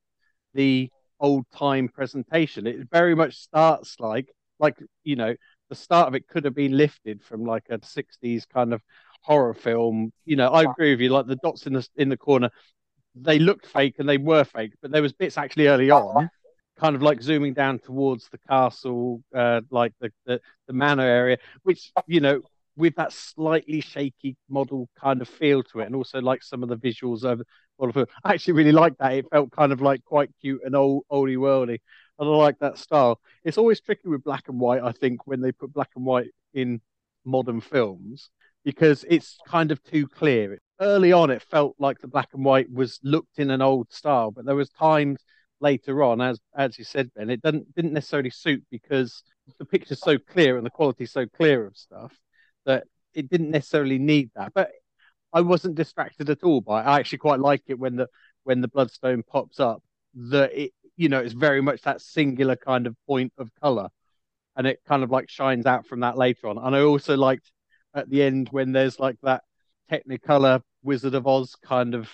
the 0.55 0.91
old 1.19 1.47
time 1.51 1.89
presentation. 1.89 2.67
It 2.67 2.89
very 2.91 3.15
much 3.15 3.37
starts 3.37 3.99
like 3.99 4.29
like 4.61 4.77
you 5.05 5.17
know 5.17 5.35
the 5.69 5.75
start 5.75 6.09
of 6.09 6.15
it 6.15 6.29
could 6.29 6.45
have 6.45 6.55
been 6.55 6.77
lifted 6.77 7.23
from 7.23 7.45
like 7.45 7.65
a 7.71 7.79
'60s 7.85 8.47
kind 8.47 8.73
of 8.73 8.83
horror 9.23 9.55
film. 9.55 10.13
You 10.25 10.37
know, 10.37 10.49
I 10.49 10.63
agree 10.63 10.93
with 10.93 11.01
you. 11.01 11.11
Like 11.11 11.27
the 11.27 11.37
dots 11.37 11.67
in 11.67 11.73
the 11.73 11.87
in 11.97 12.09
the 12.09 12.17
corner, 12.17 12.51
they 13.15 13.39
looked 13.39 13.67
fake 13.67 13.97
and 13.99 14.09
they 14.09 14.19
were 14.19 14.45
fake, 14.45 14.73
but 14.81 14.91
there 14.91 15.03
was 15.03 15.13
bits 15.13 15.39
actually 15.39 15.69
early 15.69 15.91
on 15.91 16.31
kind 16.79 16.95
of 16.95 17.03
like 17.03 17.21
zooming 17.21 17.55
down 17.55 17.79
towards 17.81 18.29
the 18.29 18.39
castle, 18.39 19.23
uh, 19.35 19.61
like 19.71 19.93
the, 20.01 20.13
the 20.27 20.41
the 20.67 20.73
manor 20.73 21.03
area, 21.03 21.39
which 21.63 21.91
you 22.07 22.21
know 22.21 22.41
with 22.77 22.95
that 22.95 23.13
slightly 23.13 23.81
shaky 23.81 24.37
model 24.49 24.89
kind 25.01 25.21
of 25.21 25.29
feel 25.29 25.63
to 25.65 25.81
it, 25.81 25.87
and 25.87 25.97
also 25.97 26.21
like 26.21 26.43
some 26.43 26.63
of 26.63 26.69
the 26.69 26.77
visuals 26.77 27.25
of 27.25 27.41
it. 27.41 28.09
I 28.25 28.35
actually 28.35 28.55
really 28.55 28.73
liked 28.73 28.99
that. 28.99 29.13
It 29.13 29.27
felt 29.31 29.51
kind 29.51 29.73
of 29.73 29.81
like 29.81 30.05
quite 30.05 30.31
cute 30.41 30.63
and 30.65 30.75
old 30.77 31.05
oldie 31.11 31.37
worldy, 31.37 31.79
I 32.19 32.25
like 32.25 32.59
that 32.61 32.79
style. 32.79 33.21
It's 33.45 33.59
always 33.59 33.81
tricky 33.81 34.09
with 34.09 34.25
black 34.25 34.49
and 34.49 34.59
white. 34.59 34.83
I 34.83 34.93
think 34.93 35.27
when 35.27 35.41
they 35.41 35.53
put 35.53 35.73
black 35.73 35.91
and 35.97 36.05
white 36.05 36.31
in 36.53 36.81
modern 37.25 37.61
films 37.61 38.31
because 38.65 39.05
it's 39.09 39.39
kind 39.47 39.71
of 39.71 39.83
too 39.85 40.07
clear. 40.07 40.59
Early 40.81 41.13
on, 41.13 41.31
it 41.31 41.43
felt 41.43 41.77
like 41.79 41.99
the 42.01 42.09
black 42.09 42.29
and 42.35 42.45
white 42.45 42.71
was 42.71 42.99
looked 43.03 43.39
in 43.39 43.51
an 43.51 43.63
old 43.63 43.93
style, 43.93 44.31
but 44.31 44.45
there 44.45 44.55
was 44.57 44.71
times 44.71 45.19
later 45.61 46.03
on, 46.03 46.21
as 46.21 46.39
as 46.57 46.79
you 46.79 46.85
said, 46.85 47.11
Ben, 47.15 47.31
it 47.31 47.43
didn't 47.43 47.75
didn't 47.75 47.93
necessarily 47.93 48.31
suit 48.31 48.65
because 48.71 49.23
the 49.59 49.65
picture's 49.65 50.01
so 50.01 50.19
clear 50.19 50.57
and 50.57 50.67
the 50.67 50.71
quality's 50.71 51.13
so 51.13 51.27
clear 51.27 51.67
of 51.67 51.77
stuff 51.77 52.13
that 52.67 52.85
it 53.15 53.29
didn't 53.31 53.51
necessarily 53.51 53.99
need 53.99 54.31
that. 54.37 54.53
But 54.55 54.71
I 55.33 55.41
wasn't 55.41 55.75
distracted 55.75 56.31
at 56.31 56.43
all 56.43 56.61
by 56.61 56.83
it. 56.83 56.87
I 56.87 56.99
actually 56.99 57.19
quite 57.19 57.41
like 57.41 57.63
it 57.69 57.79
when 57.79 57.97
the 57.97 58.09
when 58.45 58.61
the 58.61 58.69
bloodstone 58.69 59.23
pops 59.23 59.61
up. 59.61 59.83
That 60.15 60.53
it 60.53 60.73
you 60.99 61.09
know 61.09 61.21
it's 61.21 61.35
very 61.35 61.63
much 61.63 61.83
that 61.83 62.03
singular 62.03 62.57
kind 62.57 62.87
of 62.87 62.97
point 63.07 63.33
of 63.39 63.51
color. 63.63 63.89
and 64.57 64.67
it 64.67 64.81
kind 64.87 65.03
of 65.05 65.11
like 65.11 65.31
shines 65.31 65.67
out 65.67 65.87
from 65.87 66.01
that 66.01 66.19
later 66.19 66.49
on. 66.49 66.59
And 66.59 66.75
I 66.77 66.83
also 66.83 67.17
liked 67.17 67.51
at 67.95 68.11
the 68.11 68.23
end 68.23 68.49
when 68.51 68.73
there's 68.73 68.99
like 69.01 69.17
that 69.23 69.43
Technicolor 69.91 70.63
Wizard 70.83 71.15
of 71.15 71.27
Oz 71.27 71.55
kind 71.65 71.95
of 71.95 72.11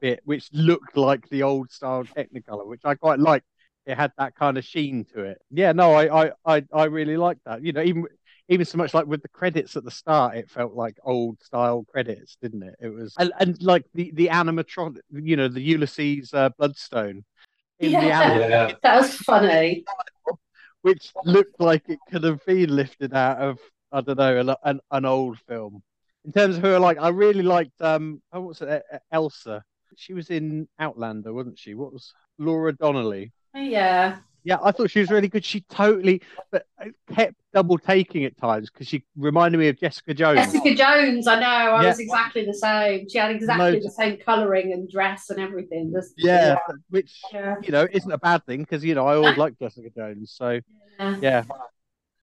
bit, 0.00 0.20
which 0.24 0.48
looked 0.52 0.96
like 0.96 1.28
the 1.28 1.42
old 1.42 1.70
style 1.70 2.04
Technicolor, 2.04 2.66
which 2.66 2.82
I 2.84 2.94
quite 2.94 3.18
liked. 3.18 3.46
It 3.86 3.96
had 3.96 4.12
that 4.18 4.34
kind 4.34 4.58
of 4.58 4.64
sheen 4.64 5.06
to 5.14 5.22
it. 5.24 5.38
Yeah, 5.50 5.72
no, 5.72 5.94
I 5.94 6.26
I 6.26 6.32
I, 6.46 6.64
I 6.72 6.84
really 6.84 7.16
liked 7.16 7.40
that. 7.46 7.62
You 7.64 7.72
know, 7.72 7.82
even 7.82 8.04
even 8.48 8.66
so 8.66 8.78
much 8.78 8.94
like 8.94 9.06
with 9.06 9.22
the 9.22 9.28
credits 9.28 9.76
at 9.76 9.84
the 9.84 9.90
start, 9.90 10.36
it 10.36 10.50
felt 10.50 10.74
like 10.74 10.96
old 11.04 11.42
style 11.42 11.84
credits, 11.90 12.36
didn't 12.42 12.62
it? 12.62 12.74
It 12.80 12.88
was 12.88 13.14
and, 13.18 13.32
and 13.40 13.60
like 13.62 13.84
the 13.94 14.10
the 14.14 14.28
animatronic, 14.28 15.00
you 15.10 15.36
know, 15.36 15.48
the 15.48 15.60
Ulysses 15.62 16.32
uh, 16.34 16.50
Bloodstone. 16.58 17.24
In 17.80 17.92
Yeah. 17.92 17.98
anim- 18.22 18.50
Yeah. 18.50 18.72
That 18.82 18.96
was 19.00 19.14
funny. 19.16 19.84
which 20.82 21.12
looked 21.24 21.60
like 21.60 21.88
it 21.88 21.98
could 22.10 22.24
have 22.24 22.44
been 22.46 22.74
lifted 22.74 23.12
out 23.14 23.38
of 23.38 23.58
I 23.90 24.00
don't 24.02 24.18
know 24.18 24.38
an, 24.38 24.54
an, 24.64 24.80
an 24.90 25.04
old 25.06 25.38
film. 25.48 25.82
In 26.24 26.32
terms 26.32 26.56
of 26.56 26.62
her, 26.62 26.78
like 26.78 26.98
I 26.98 27.08
really 27.08 27.42
liked 27.42 27.80
um 27.80 28.22
oh, 28.32 28.40
what's 28.42 28.60
it 28.62 28.82
Elsa. 29.12 29.64
She 29.96 30.12
was 30.12 30.30
in 30.30 30.68
Outlander, 30.78 31.32
wasn't 31.32 31.58
she? 31.58 31.74
What 31.74 31.92
was 31.92 32.12
Laura 32.38 32.72
Donnelly? 32.72 33.32
Yeah. 33.54 34.18
Yeah, 34.48 34.56
I 34.62 34.72
thought 34.72 34.90
she 34.90 35.00
was 35.00 35.10
really 35.10 35.28
good. 35.28 35.44
She 35.44 35.60
totally, 35.68 36.22
but 36.50 36.64
kept 37.12 37.34
double 37.52 37.76
taking 37.76 38.24
at 38.24 38.34
times 38.38 38.70
because 38.70 38.86
she 38.88 39.04
reminded 39.14 39.58
me 39.58 39.68
of 39.68 39.78
Jessica 39.78 40.14
Jones. 40.14 40.38
Jessica 40.38 40.74
Jones, 40.74 41.26
I 41.26 41.38
know. 41.38 41.46
I 41.46 41.82
Yeah. 41.82 41.88
was 41.88 41.98
exactly 42.00 42.46
the 42.46 42.54
same. 42.54 43.06
She 43.10 43.18
had 43.18 43.30
exactly 43.30 43.72
Loads. 43.72 43.84
the 43.84 43.90
same 43.90 44.16
colouring 44.16 44.72
and 44.72 44.88
dress 44.88 45.28
and 45.28 45.38
everything. 45.38 45.92
Just, 45.94 46.14
Yeah, 46.16 46.56
which 46.88 47.20
yeah. 47.30 47.56
you 47.62 47.72
know 47.72 47.86
isn't 47.92 48.10
a 48.10 48.16
bad 48.16 48.46
thing 48.46 48.60
because 48.60 48.82
you 48.82 48.94
know 48.94 49.06
I 49.06 49.16
always 49.16 49.36
liked 49.36 49.58
Jessica 49.60 49.90
Jones. 49.94 50.32
So 50.34 50.60
yeah. 50.98 51.16
yeah, 51.20 51.44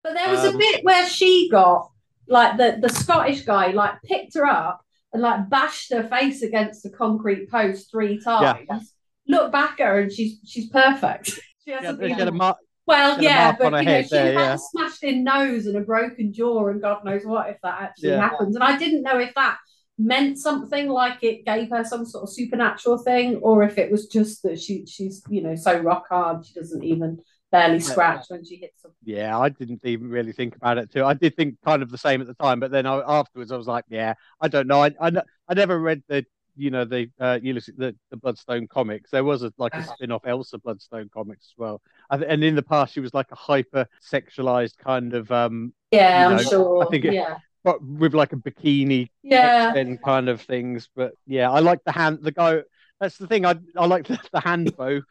But 0.04 0.14
there 0.16 0.30
was 0.30 0.44
a 0.44 0.50
Um, 0.50 0.58
bit 0.58 0.84
where 0.84 1.08
she 1.08 1.48
got 1.50 1.90
like 2.28 2.58
the 2.58 2.80
the 2.82 2.90
Scottish 2.90 3.44
guy 3.44 3.68
like 3.72 4.02
picked 4.04 4.34
her 4.36 4.46
up 4.46 4.84
and 5.14 5.22
like 5.22 5.50
bashed 5.50 5.94
her 5.94 6.04
face 6.04 6.42
against 6.42 6.84
the 6.84 6.90
concrete 6.90 7.50
post 7.50 7.90
three 7.90 8.20
times. 8.20 8.94
Look 9.26 9.54
back 9.54 9.80
at 9.80 9.88
her 9.88 10.00
and 10.02 10.12
she's 10.12 10.38
she's 10.46 10.68
perfect. 10.70 11.40
She 11.70 11.86
hasn't 11.86 12.00
been- 12.00 12.28
a 12.28 12.32
mark. 12.32 12.58
well, 12.88 13.20
she 13.20 13.26
had 13.26 13.32
a 13.32 13.64
yeah, 13.64 13.70
but 13.70 13.80
you 13.80 13.86
know, 13.86 14.02
she 14.02 14.08
there, 14.10 14.26
had 14.26 14.34
yeah. 14.34 14.54
a 14.54 14.58
smashed 14.58 15.04
in 15.04 15.24
nose 15.24 15.68
and 15.68 15.78
a 15.78 15.82
broken 15.82 16.34
jaw, 16.34 16.68
and 16.70 16.82
God 16.82 17.06
knows 17.06 17.24
what 17.26 17.50
if 17.50 17.58
that 17.62 17.82
actually 17.82 18.10
Yeah. 18.10 18.22
happens. 18.22 18.56
And 18.56 18.64
I 18.64 18.78
didn't 18.78 19.04
know 19.04 19.20
if 19.20 19.34
that 19.36 19.58
meant 20.00 20.40
something 20.40 20.88
like 20.88 21.24
it 21.24 21.46
gave 21.46 21.70
her 21.70 21.84
some 21.84 22.06
sort 22.06 22.24
of 22.24 22.30
supernatural 22.34 22.98
thing, 22.98 23.36
or 23.38 23.64
if 23.64 23.78
it 23.78 23.92
was 23.92 24.08
just 24.08 24.42
that 24.44 24.60
she 24.60 24.86
she's 24.88 25.22
you 25.30 25.42
know 25.44 25.56
so 25.56 25.78
rock 25.80 26.08
hard 26.10 26.46
she 26.46 26.54
doesn't 26.54 26.84
even 26.84 27.20
barely 27.52 27.80
scratch 27.80 28.26
when 28.30 28.44
she 28.44 28.56
hits 28.56 28.82
something. 28.82 28.98
Yeah, 29.04 29.38
I 29.38 29.50
didn't 29.50 29.82
even 29.84 30.10
really 30.10 30.32
think 30.32 30.56
about 30.56 30.78
it 30.78 30.92
too. 30.92 31.04
I 31.04 31.14
did 31.14 31.36
think 31.36 31.56
kind 31.66 31.84
of 31.84 31.90
the 31.92 31.98
same 31.98 32.22
at 32.22 32.28
the 32.28 32.34
time, 32.36 32.60
but 32.60 32.72
then 32.72 32.86
I, 32.86 33.02
afterwards 33.06 33.52
I 33.52 33.58
was 33.58 33.68
like, 33.68 33.86
yeah, 33.90 34.14
I 34.42 34.48
don't 34.48 34.68
know. 34.68 34.84
I, 34.84 34.92
I, 35.02 35.12
I 35.48 35.54
never 35.56 35.80
read 35.80 36.02
the 36.08 36.26
you 36.60 36.70
know 36.72 36.86
the 36.86 37.10
uh 37.20 37.40
Ulysses 37.42 37.76
the, 37.78 37.96
the 38.12 38.18
Bloodstone 38.18 38.68
comics. 38.68 39.10
There 39.12 39.24
was 39.24 39.44
a, 39.44 39.52
like 39.58 39.74
a 39.74 39.84
spin-off 39.84 40.26
Elsa 40.26 40.58
Bloodstone 40.60 41.10
comics 41.14 41.48
as 41.48 41.54
well. 41.58 41.82
I, 42.10 42.18
th- 42.18 42.30
and 42.30 42.44
in 42.44 42.56
the 42.56 42.62
past 42.64 42.94
she 42.94 43.00
was 43.00 43.14
like 43.14 43.32
a 43.32 43.36
hyper 43.36 43.88
sexualized 44.14 44.78
kind 44.78 45.14
of 45.14 45.32
um 45.32 45.74
Yeah, 45.92 46.30
You 46.30 46.36
I'm 46.36 46.44
sure. 46.44 46.84
I 46.86 46.90
think 46.92 47.06
it- 47.06 47.14
yeah, 47.14 47.38
but 47.64 47.84
with 47.84 48.14
like 48.14 48.34
a 48.34 48.38
bikini 48.38 49.10
yeah. 49.24 49.74
Kind 50.06 50.30
of 50.30 50.42
things. 50.42 50.90
But 50.96 51.14
yeah, 51.26 51.50
I 51.52 51.60
like 51.60 51.84
the 51.86 51.92
hand 51.92 52.20
the 52.22 52.32
guy 52.32 52.62
that's 53.00 53.18
the 53.18 53.28
thing. 53.28 53.46
I 53.46 53.56
I 53.78 53.86
like 53.86 54.08
the, 54.08 54.20
the 54.34 54.40
hand 54.42 54.76
bow 54.78 55.02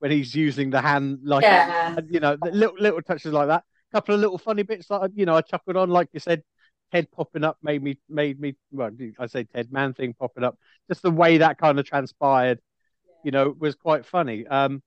when 0.00 0.10
he's 0.10 0.34
using 0.34 0.70
the 0.70 0.80
hand 0.80 1.20
like 1.24 1.42
Yeah. 1.42 1.98
you 2.08 2.20
know, 2.20 2.36
the 2.36 2.50
little 2.50 2.76
little 2.78 3.02
touches 3.02 3.32
like 3.32 3.48
that. 3.48 3.64
A 3.92 3.96
couple 3.96 4.14
of 4.14 4.20
little 4.20 4.38
funny 4.38 4.62
bits 4.64 4.88
that 4.88 5.02
I- 5.02 5.08
you 5.14 5.26
know 5.26 5.36
I 5.36 5.40
chuckled 5.42 5.76
on, 5.76 5.90
like 5.90 6.08
you 6.12 6.20
said. 6.20 6.42
Ted 6.94 7.10
popping 7.10 7.42
up 7.42 7.58
made 7.60 7.82
me 7.82 7.98
made 8.08 8.38
me 8.38 8.54
well. 8.70 8.90
I 9.18 9.26
say 9.26 9.42
Ted 9.42 9.72
Man 9.72 9.94
thing 9.94 10.14
popping 10.14 10.44
up. 10.44 10.56
Just 10.88 11.02
the 11.02 11.10
way 11.10 11.38
that 11.38 11.58
kind 11.58 11.80
of 11.80 11.84
transpired, 11.84 12.60
you 13.24 13.32
know, 13.32 13.52
was 13.58 13.74
quite 13.74 14.06
funny. 14.06 14.46
Um, 14.46 14.80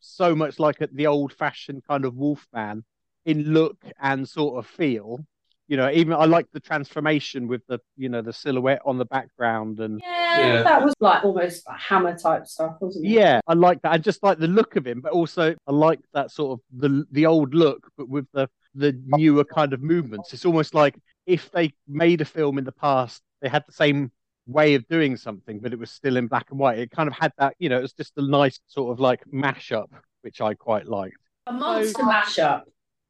so 0.00 0.34
much 0.34 0.58
like 0.58 0.80
a, 0.80 0.88
the 0.88 1.06
old 1.06 1.32
fashioned 1.32 1.84
kind 1.86 2.04
of 2.04 2.16
Wolfman 2.16 2.84
in 3.24 3.52
look 3.52 3.76
and 4.00 4.28
sort 4.28 4.58
of 4.58 4.66
feel. 4.66 5.24
You 5.68 5.76
know, 5.76 5.88
even 5.90 6.14
I 6.14 6.24
like 6.24 6.46
the 6.52 6.58
transformation 6.60 7.46
with 7.46 7.62
the 7.68 7.78
you 7.96 8.08
know 8.08 8.20
the 8.20 8.32
silhouette 8.32 8.82
on 8.84 8.98
the 8.98 9.06
background 9.06 9.78
and 9.78 10.00
Yeah, 10.02 10.38
Yeah. 10.38 10.62
that 10.64 10.84
was 10.84 10.92
like 10.98 11.24
almost 11.24 11.68
like 11.68 11.78
hammer 11.78 12.18
type 12.18 12.48
stuff, 12.48 12.78
wasn't 12.80 13.06
it? 13.06 13.10
Yeah, 13.12 13.40
I 13.46 13.54
like 13.54 13.80
that. 13.82 13.92
I 13.92 13.98
just 13.98 14.24
like 14.24 14.38
the 14.38 14.48
look 14.48 14.74
of 14.74 14.84
him, 14.86 15.00
but 15.00 15.12
also 15.12 15.54
I 15.68 15.72
like 15.72 16.00
that 16.14 16.32
sort 16.32 16.58
of 16.58 16.64
the 16.76 17.06
the 17.12 17.26
old 17.26 17.54
look, 17.54 17.88
but 17.96 18.08
with 18.08 18.26
the 18.32 18.48
the 18.74 19.00
newer 19.06 19.44
kind 19.44 19.72
of 19.72 19.80
movements. 19.80 20.32
It's 20.34 20.44
almost 20.44 20.74
like 20.74 20.96
if 21.26 21.50
they 21.50 21.74
made 21.88 22.20
a 22.20 22.24
film 22.24 22.58
in 22.58 22.64
the 22.64 22.72
past, 22.72 23.22
they 23.40 23.48
had 23.48 23.64
the 23.66 23.72
same 23.72 24.10
way 24.46 24.74
of 24.74 24.86
doing 24.88 25.16
something, 25.16 25.58
but 25.58 25.72
it 25.72 25.78
was 25.78 25.90
still 25.90 26.16
in 26.16 26.26
black 26.26 26.50
and 26.50 26.58
white. 26.58 26.78
It 26.78 26.90
kind 26.90 27.08
of 27.08 27.14
had 27.14 27.32
that, 27.38 27.54
you 27.58 27.68
know, 27.68 27.78
it 27.78 27.82
was 27.82 27.92
just 27.92 28.12
a 28.16 28.26
nice 28.26 28.60
sort 28.66 28.92
of 28.92 29.00
like 29.00 29.24
mashup, 29.32 29.88
which 30.22 30.40
I 30.40 30.54
quite 30.54 30.86
liked. 30.86 31.16
A 31.46 31.52
monster 31.52 32.02
mashup. 32.02 32.62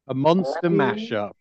A 0.07 0.13
monster 0.13 0.69
mashup. 0.69 1.31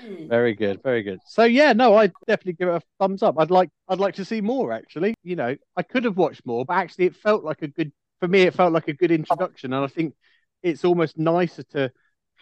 Hmm. 0.00 0.28
Very 0.28 0.54
good, 0.54 0.82
very 0.82 1.02
good. 1.02 1.20
So 1.26 1.44
yeah, 1.44 1.72
no, 1.72 1.96
I 1.96 2.08
definitely 2.26 2.54
give 2.54 2.68
it 2.68 2.76
a 2.76 2.82
thumbs 2.98 3.22
up. 3.22 3.36
I'd 3.38 3.50
like 3.50 3.68
I'd 3.88 4.00
like 4.00 4.14
to 4.16 4.24
see 4.24 4.40
more 4.40 4.72
actually. 4.72 5.14
You 5.22 5.36
know, 5.36 5.56
I 5.76 5.82
could 5.82 6.04
have 6.04 6.16
watched 6.16 6.46
more, 6.46 6.64
but 6.64 6.74
actually 6.74 7.06
it 7.06 7.16
felt 7.16 7.44
like 7.44 7.62
a 7.62 7.68
good 7.68 7.92
for 8.18 8.28
me 8.28 8.42
it 8.42 8.54
felt 8.54 8.72
like 8.72 8.88
a 8.88 8.92
good 8.92 9.10
introduction 9.10 9.72
and 9.72 9.84
I 9.84 9.88
think 9.88 10.14
it's 10.62 10.84
almost 10.84 11.18
nicer 11.18 11.64
to 11.64 11.92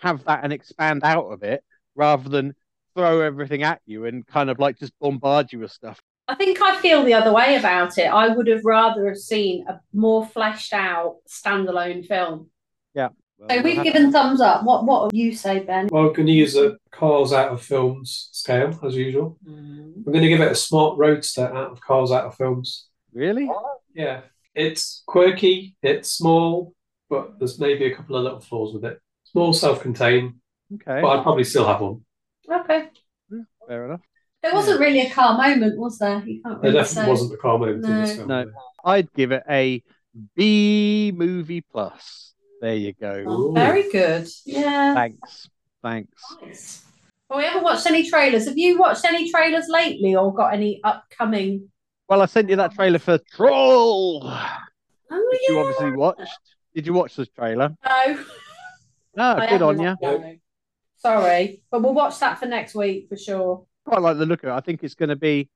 have 0.01 0.25
that 0.25 0.45
and 0.45 0.53
expand 0.53 1.03
out 1.05 1.27
of 1.27 1.43
it 1.43 1.65
rather 1.95 2.29
than 2.29 2.55
throw 2.95 3.21
everything 3.21 3.63
at 3.63 3.81
you 3.87 4.05
and 4.07 4.27
kind 4.27 4.51
of 4.51 4.59
like 4.59 4.79
just 4.79 4.93
bombard 5.01 5.53
you 5.53 5.61
with 5.61 5.73
stuff. 5.73 6.01
I 6.29 6.35
think 6.37 6.61
I 6.63 6.81
feel 6.81 7.03
the 7.05 7.15
other 7.15 7.33
way 7.33 7.57
about 7.57 7.99
it. 7.99 8.05
I 8.07 8.29
would 8.29 8.47
have 8.47 8.65
rather 8.65 9.09
have 9.09 9.17
seen 9.19 9.67
a 9.69 9.81
more 9.93 10.25
fleshed 10.27 10.73
out 10.73 11.17
standalone 11.29 12.07
film. 12.07 12.49
Well, 12.95 13.49
So 13.49 13.55
we'll 13.57 13.65
we've 13.65 13.77
have- 13.77 13.85
given 13.85 14.13
thumbs 14.13 14.43
up. 14.43 14.65
What 14.65 14.85
what 14.85 15.11
do 15.11 15.17
you 15.17 15.35
say, 15.35 15.61
Ben? 15.61 15.89
Well, 15.91 16.09
I'm 16.09 16.13
going 16.13 16.27
to 16.27 16.33
use 16.33 16.57
a 16.57 16.77
cars 16.91 17.33
out 17.33 17.49
of 17.51 17.63
films 17.63 18.29
scale 18.33 18.79
as 18.85 18.95
usual. 18.95 19.39
I'm 19.47 20.03
going 20.05 20.21
to 20.21 20.29
give 20.29 20.43
it 20.43 20.53
a 20.53 20.55
smart 20.55 20.99
roadster 20.99 21.47
out 21.47 21.71
of 21.73 21.81
cars 21.81 22.13
out 22.13 22.27
of 22.27 22.35
films. 22.37 22.89
really? 23.15 23.49
Yeah, 23.95 24.21
it's 24.55 25.03
quirky, 25.07 25.75
it's 25.83 26.11
small, 26.11 26.75
but 27.09 27.39
there's 27.39 27.59
maybe 27.59 27.87
a 27.87 27.97
couple 27.97 28.17
of 28.17 28.25
little 28.25 28.41
flaws 28.41 28.75
with 28.75 28.85
it. 28.85 29.01
Small, 29.25 29.55
self-contained, 29.55 30.35
Okay, 30.75 31.01
but 31.01 31.09
I'd 31.09 31.23
probably 31.23 31.45
still 31.45 31.67
have 31.67 31.81
one. 31.81 32.05
Okay. 32.51 32.89
fair 33.69 33.85
enough. 33.87 34.01
There 34.43 34.55
wasn't 34.55 34.81
really 34.81 35.01
a 35.03 35.11
car 35.11 35.37
moment, 35.37 35.79
was 35.79 35.99
there? 35.99 36.23
You 36.27 36.41
can't 36.43 36.63
There 36.63 36.73
really 36.73 36.83
definitely 36.83 37.05
say. 37.05 37.09
wasn't 37.11 37.31
the 37.33 37.37
car 37.37 37.59
moment 37.59 37.85
in 37.85 38.01
this 38.01 38.11
No. 38.11 38.17
film. 38.17 38.29
No. 38.29 38.51
I'd 38.85 39.13
give 39.13 39.33
it 39.33 39.43
a 39.49 39.83
B 40.35 41.13
movie 41.15 41.61
plus. 41.61 42.33
There 42.61 42.75
you 42.75 42.93
go. 42.95 43.25
Oh, 43.27 43.53
very 43.53 43.91
good. 43.91 44.29
Yeah. 44.47 44.95
Thanks. 44.95 45.49
Thanks. 45.83 46.23
Nice. 46.43 46.85
Well, 47.29 47.39
we 47.39 47.45
haven't 47.45 47.63
watched 47.63 47.87
any 47.87 48.09
trailers. 48.09 48.47
Have 48.47 48.59
you 48.59 48.79
watched 48.79 49.05
any 49.05 49.31
trailers 49.31 49.67
lately 49.69 50.17
or 50.17 50.35
got 50.35 50.53
any 50.53 50.81
upcoming? 50.83 51.71
Well, 52.09 52.23
I 52.23 52.27
sent 52.27 52.51
you 52.51 52.57
that 52.57 52.75
trailer 52.75 52.99
for 52.99 53.19
Troll, 53.19 54.21
Oh, 54.25 55.29
which 55.31 55.41
you 55.49 55.59
obviously 55.61 55.93
watched. 55.93 56.39
Did 56.75 56.87
you 56.87 56.93
watch 56.93 57.15
the 57.15 57.27
trailer? 57.27 57.77
No. 57.85 58.25
No, 59.17 59.25
I 59.39 59.49
good 59.49 59.63
on 59.63 59.79
you. 59.81 59.97
No. 60.03 60.35
Sorry, 61.01 61.63
but 61.71 61.83
we'll 61.83 61.95
watch 61.95 62.19
that 62.21 62.39
for 62.39 62.47
next 62.47 62.75
week 62.75 63.09
for 63.09 63.17
sure. 63.17 63.65
Quite 63.87 64.03
like 64.03 64.19
the 64.19 64.27
look 64.27 64.43
of 64.43 64.51
it. 64.51 64.53
I 64.53 64.61
think 64.61 64.83
it's 64.85 64.95
going 64.95 65.09
to 65.09 65.17
be. 65.17 65.49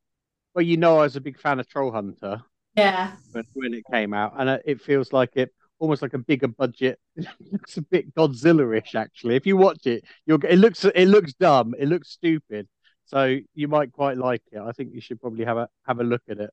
Well, 0.55 0.65
you 0.65 0.77
know, 0.77 0.99
I 0.99 1.03
was 1.03 1.17
a 1.17 1.21
big 1.21 1.39
fan 1.39 1.61
of 1.61 1.69
Troll 1.69 1.91
Hunter 1.93 2.41
Yeah. 2.77 3.13
when, 3.33 3.45
when 3.55 3.75
it 3.75 3.85
came 3.91 4.15
out, 4.15 4.35
and 4.39 4.49
it- 4.65 4.81
feels 4.81 5.13
like 5.13 5.31
it 5.37 5.53
almost 5.81 6.01
like 6.03 6.15
a 6.15 6.19
bigger 6.19 6.49
budget. 6.49 6.99
It 7.17 7.27
looks 7.53 7.77
a 7.77 7.83
bit 7.83 8.15
Godzilla-ish, 8.15 8.95
actually. 8.95 9.37
If 9.37 9.47
you 9.47 9.57
watch 9.57 9.87
it, 9.87 10.05
you'll 10.27 10.39
get. 10.39 10.53
It 10.53 10.59
looks. 10.59 10.85
It 10.85 11.07
looks 11.09 11.35
dumb. 11.35 11.75
It 11.79 11.89
looks 11.89 12.11
stupid. 12.11 12.69
So 13.07 13.39
you 13.55 13.69
might 13.69 13.93
quite 13.93 14.17
like 14.17 14.43
it. 14.51 14.59
I 14.61 14.73
think 14.73 14.95
you 14.95 15.01
should 15.03 15.21
probably 15.21 15.45
have 15.45 15.59
a 15.59 15.69
have 15.87 16.01
a 16.01 16.05
look 16.05 16.23
at 16.29 16.39
it. 16.39 16.51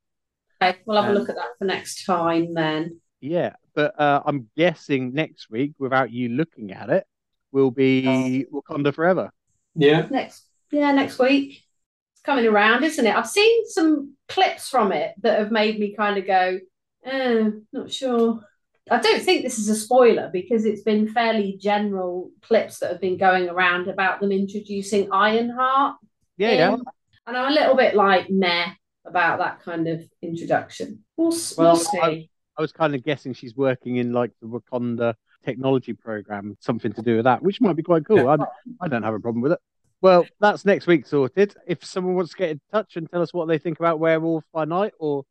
Okay, 0.62 0.78
we'll 0.86 1.02
have 1.02 1.12
a 1.12 1.16
Um, 1.16 1.20
look 1.20 1.30
at 1.30 1.36
that 1.36 1.58
for 1.58 1.66
next 1.66 2.04
time 2.06 2.54
then. 2.54 3.00
Yeah, 3.22 3.54
but 3.74 3.98
uh, 4.00 4.22
I'm 4.26 4.50
guessing 4.58 5.14
next 5.14 5.50
week, 5.50 5.74
without 5.80 6.12
you 6.12 6.30
looking 6.30 6.72
at 6.72 6.90
it, 6.90 7.06
will 7.52 7.72
be 7.72 8.46
Wakanda 8.52 8.94
Forever. 8.94 9.32
Yeah, 9.76 10.08
Next, 10.10 10.46
yeah, 10.72 10.92
next 10.92 11.18
week. 11.20 11.64
It's 12.14 12.22
coming 12.24 12.46
around, 12.46 12.84
isn't 12.84 13.06
it? 13.06 13.16
I've 13.16 13.30
seen 13.30 13.68
some 13.68 14.16
clips 14.28 14.70
from 14.70 14.92
it 14.92 15.14
that 15.22 15.40
have 15.40 15.52
made 15.52 15.80
me 15.80 15.96
kind 15.96 16.18
of 16.18 16.28
go, 16.28 16.60
eh, 17.06 17.50
not 17.72 17.92
sure. 17.92 18.42
I 18.90 19.00
don't 19.00 19.22
think 19.22 19.44
this 19.44 19.60
is 19.60 19.70
a 19.70 19.76
spoiler 19.76 20.30
because 20.34 20.66
it's 20.66 20.82
been 20.82 21.08
fairly 21.08 21.58
general 21.62 22.32
clips 22.42 22.80
that 22.80 22.92
have 22.92 23.00
been 23.02 23.18
going 23.18 23.48
around 23.48 23.88
about 23.88 24.20
them 24.20 24.32
introducing 24.32 25.12
Ironheart. 25.12 25.96
Yeah, 26.38 26.52
yeah. 26.52 26.76
And 27.28 27.38
I'm 27.38 27.52
a 27.52 27.56
little 27.56 27.76
bit 27.76 27.96
like 27.96 28.30
meh 28.30 28.68
about 29.06 29.40
that 29.40 29.62
kind 29.62 29.88
of 29.88 30.02
introduction. 30.22 31.04
We'll, 31.16 31.30
Well, 31.58 31.74
we'll 31.74 31.76
see. 31.78 32.30
I 32.58 32.62
was 32.62 32.72
kind 32.72 32.94
of 32.96 33.04
guessing 33.04 33.34
she's 33.34 33.56
working 33.56 33.98
in 33.98 34.12
like 34.12 34.32
the 34.42 34.48
Wakanda 34.48 35.16
technology 35.44 35.94
program, 35.94 36.58
something 36.60 36.94
to 36.94 37.02
do 37.02 37.18
with 37.18 37.26
that, 37.26 37.42
which 37.42 37.62
might 37.62 37.76
be 37.76 37.84
quite 37.84 38.06
cool. 38.06 38.28
I, 38.28 38.38
I 38.80 38.88
don't 38.88 39.04
have 39.04 39.14
a 39.14 39.20
problem 39.20 39.42
with 39.42 39.54
it. 39.54 39.60
Well, 40.02 40.26
that's 40.40 40.66
next 40.66 40.88
week 40.88 41.06
sorted. 41.06 41.56
If 41.68 41.86
someone 41.86 42.16
wants 42.16 42.32
to 42.32 42.38
get 42.38 42.50
in 42.50 42.62
touch 42.72 42.96
and 42.96 43.10
tell 43.10 43.22
us 43.22 43.34
what 43.34 43.48
they 43.48 43.60
think 43.60 43.80
about 43.80 44.00
Werewolf 44.00 44.44
by 44.52 44.66
Night 44.66 44.94
or 45.00 45.26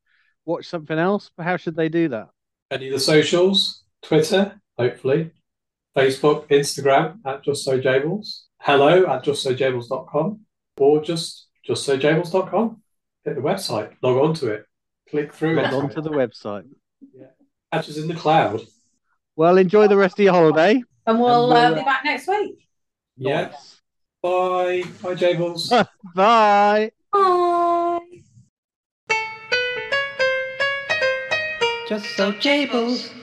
watch 0.45 0.67
something 0.67 0.99
else, 0.99 1.31
how 1.39 1.57
should 1.57 1.75
they 1.77 1.89
do 1.89 2.09
that? 2.11 2.29
Any 2.71 2.87
of 2.87 2.93
the 2.93 3.01
socials, 3.01 3.83
Twitter, 4.03 4.61
hopefully, 4.79 5.33
Facebook, 5.97 6.49
Instagram 6.49 7.19
at 7.27 7.43
Just 7.43 7.65
So 7.65 7.81
Jables, 7.81 8.43
hello 8.61 9.07
at 9.07 9.25
just 9.25 9.43
so 9.43 9.53
justsojables.com, 9.53 10.41
or 10.79 11.03
just 11.03 11.49
justsojables.com. 11.69 12.81
Hit 13.25 13.35
the 13.35 13.41
website, 13.41 13.91
log 14.03 14.17
on 14.25 14.35
to 14.35 14.53
it, 14.53 14.67
click 15.11 15.35
through 15.35 15.57
Log 15.57 15.73
it. 15.73 15.75
on 15.75 15.91
to 15.91 16.01
the 16.01 16.11
website. 16.11 16.65
Yeah. 17.13 17.27
us 17.73 17.97
in 17.97 18.07
the 18.07 18.15
cloud. 18.15 18.63
Well, 19.41 19.57
enjoy 19.57 19.89
the 19.89 19.97
rest 19.97 20.19
of 20.19 20.25
your 20.27 20.35
holiday. 20.35 20.83
And 21.07 21.19
we'll 21.19 21.51
And 21.51 21.53
uh, 21.53 21.71
we'll, 21.71 21.75
be 21.77 21.85
back 21.87 22.05
next 22.05 22.29
week. 22.29 22.69
Yeah. 23.17 23.53
Bye. 24.23 24.85
Bye, 25.03 25.15
Jables. 25.15 25.71
Bye. 26.15 26.91
Bye. 27.11 28.01
Just 31.89 32.05
so 32.19 32.33
Jables. 32.33 33.15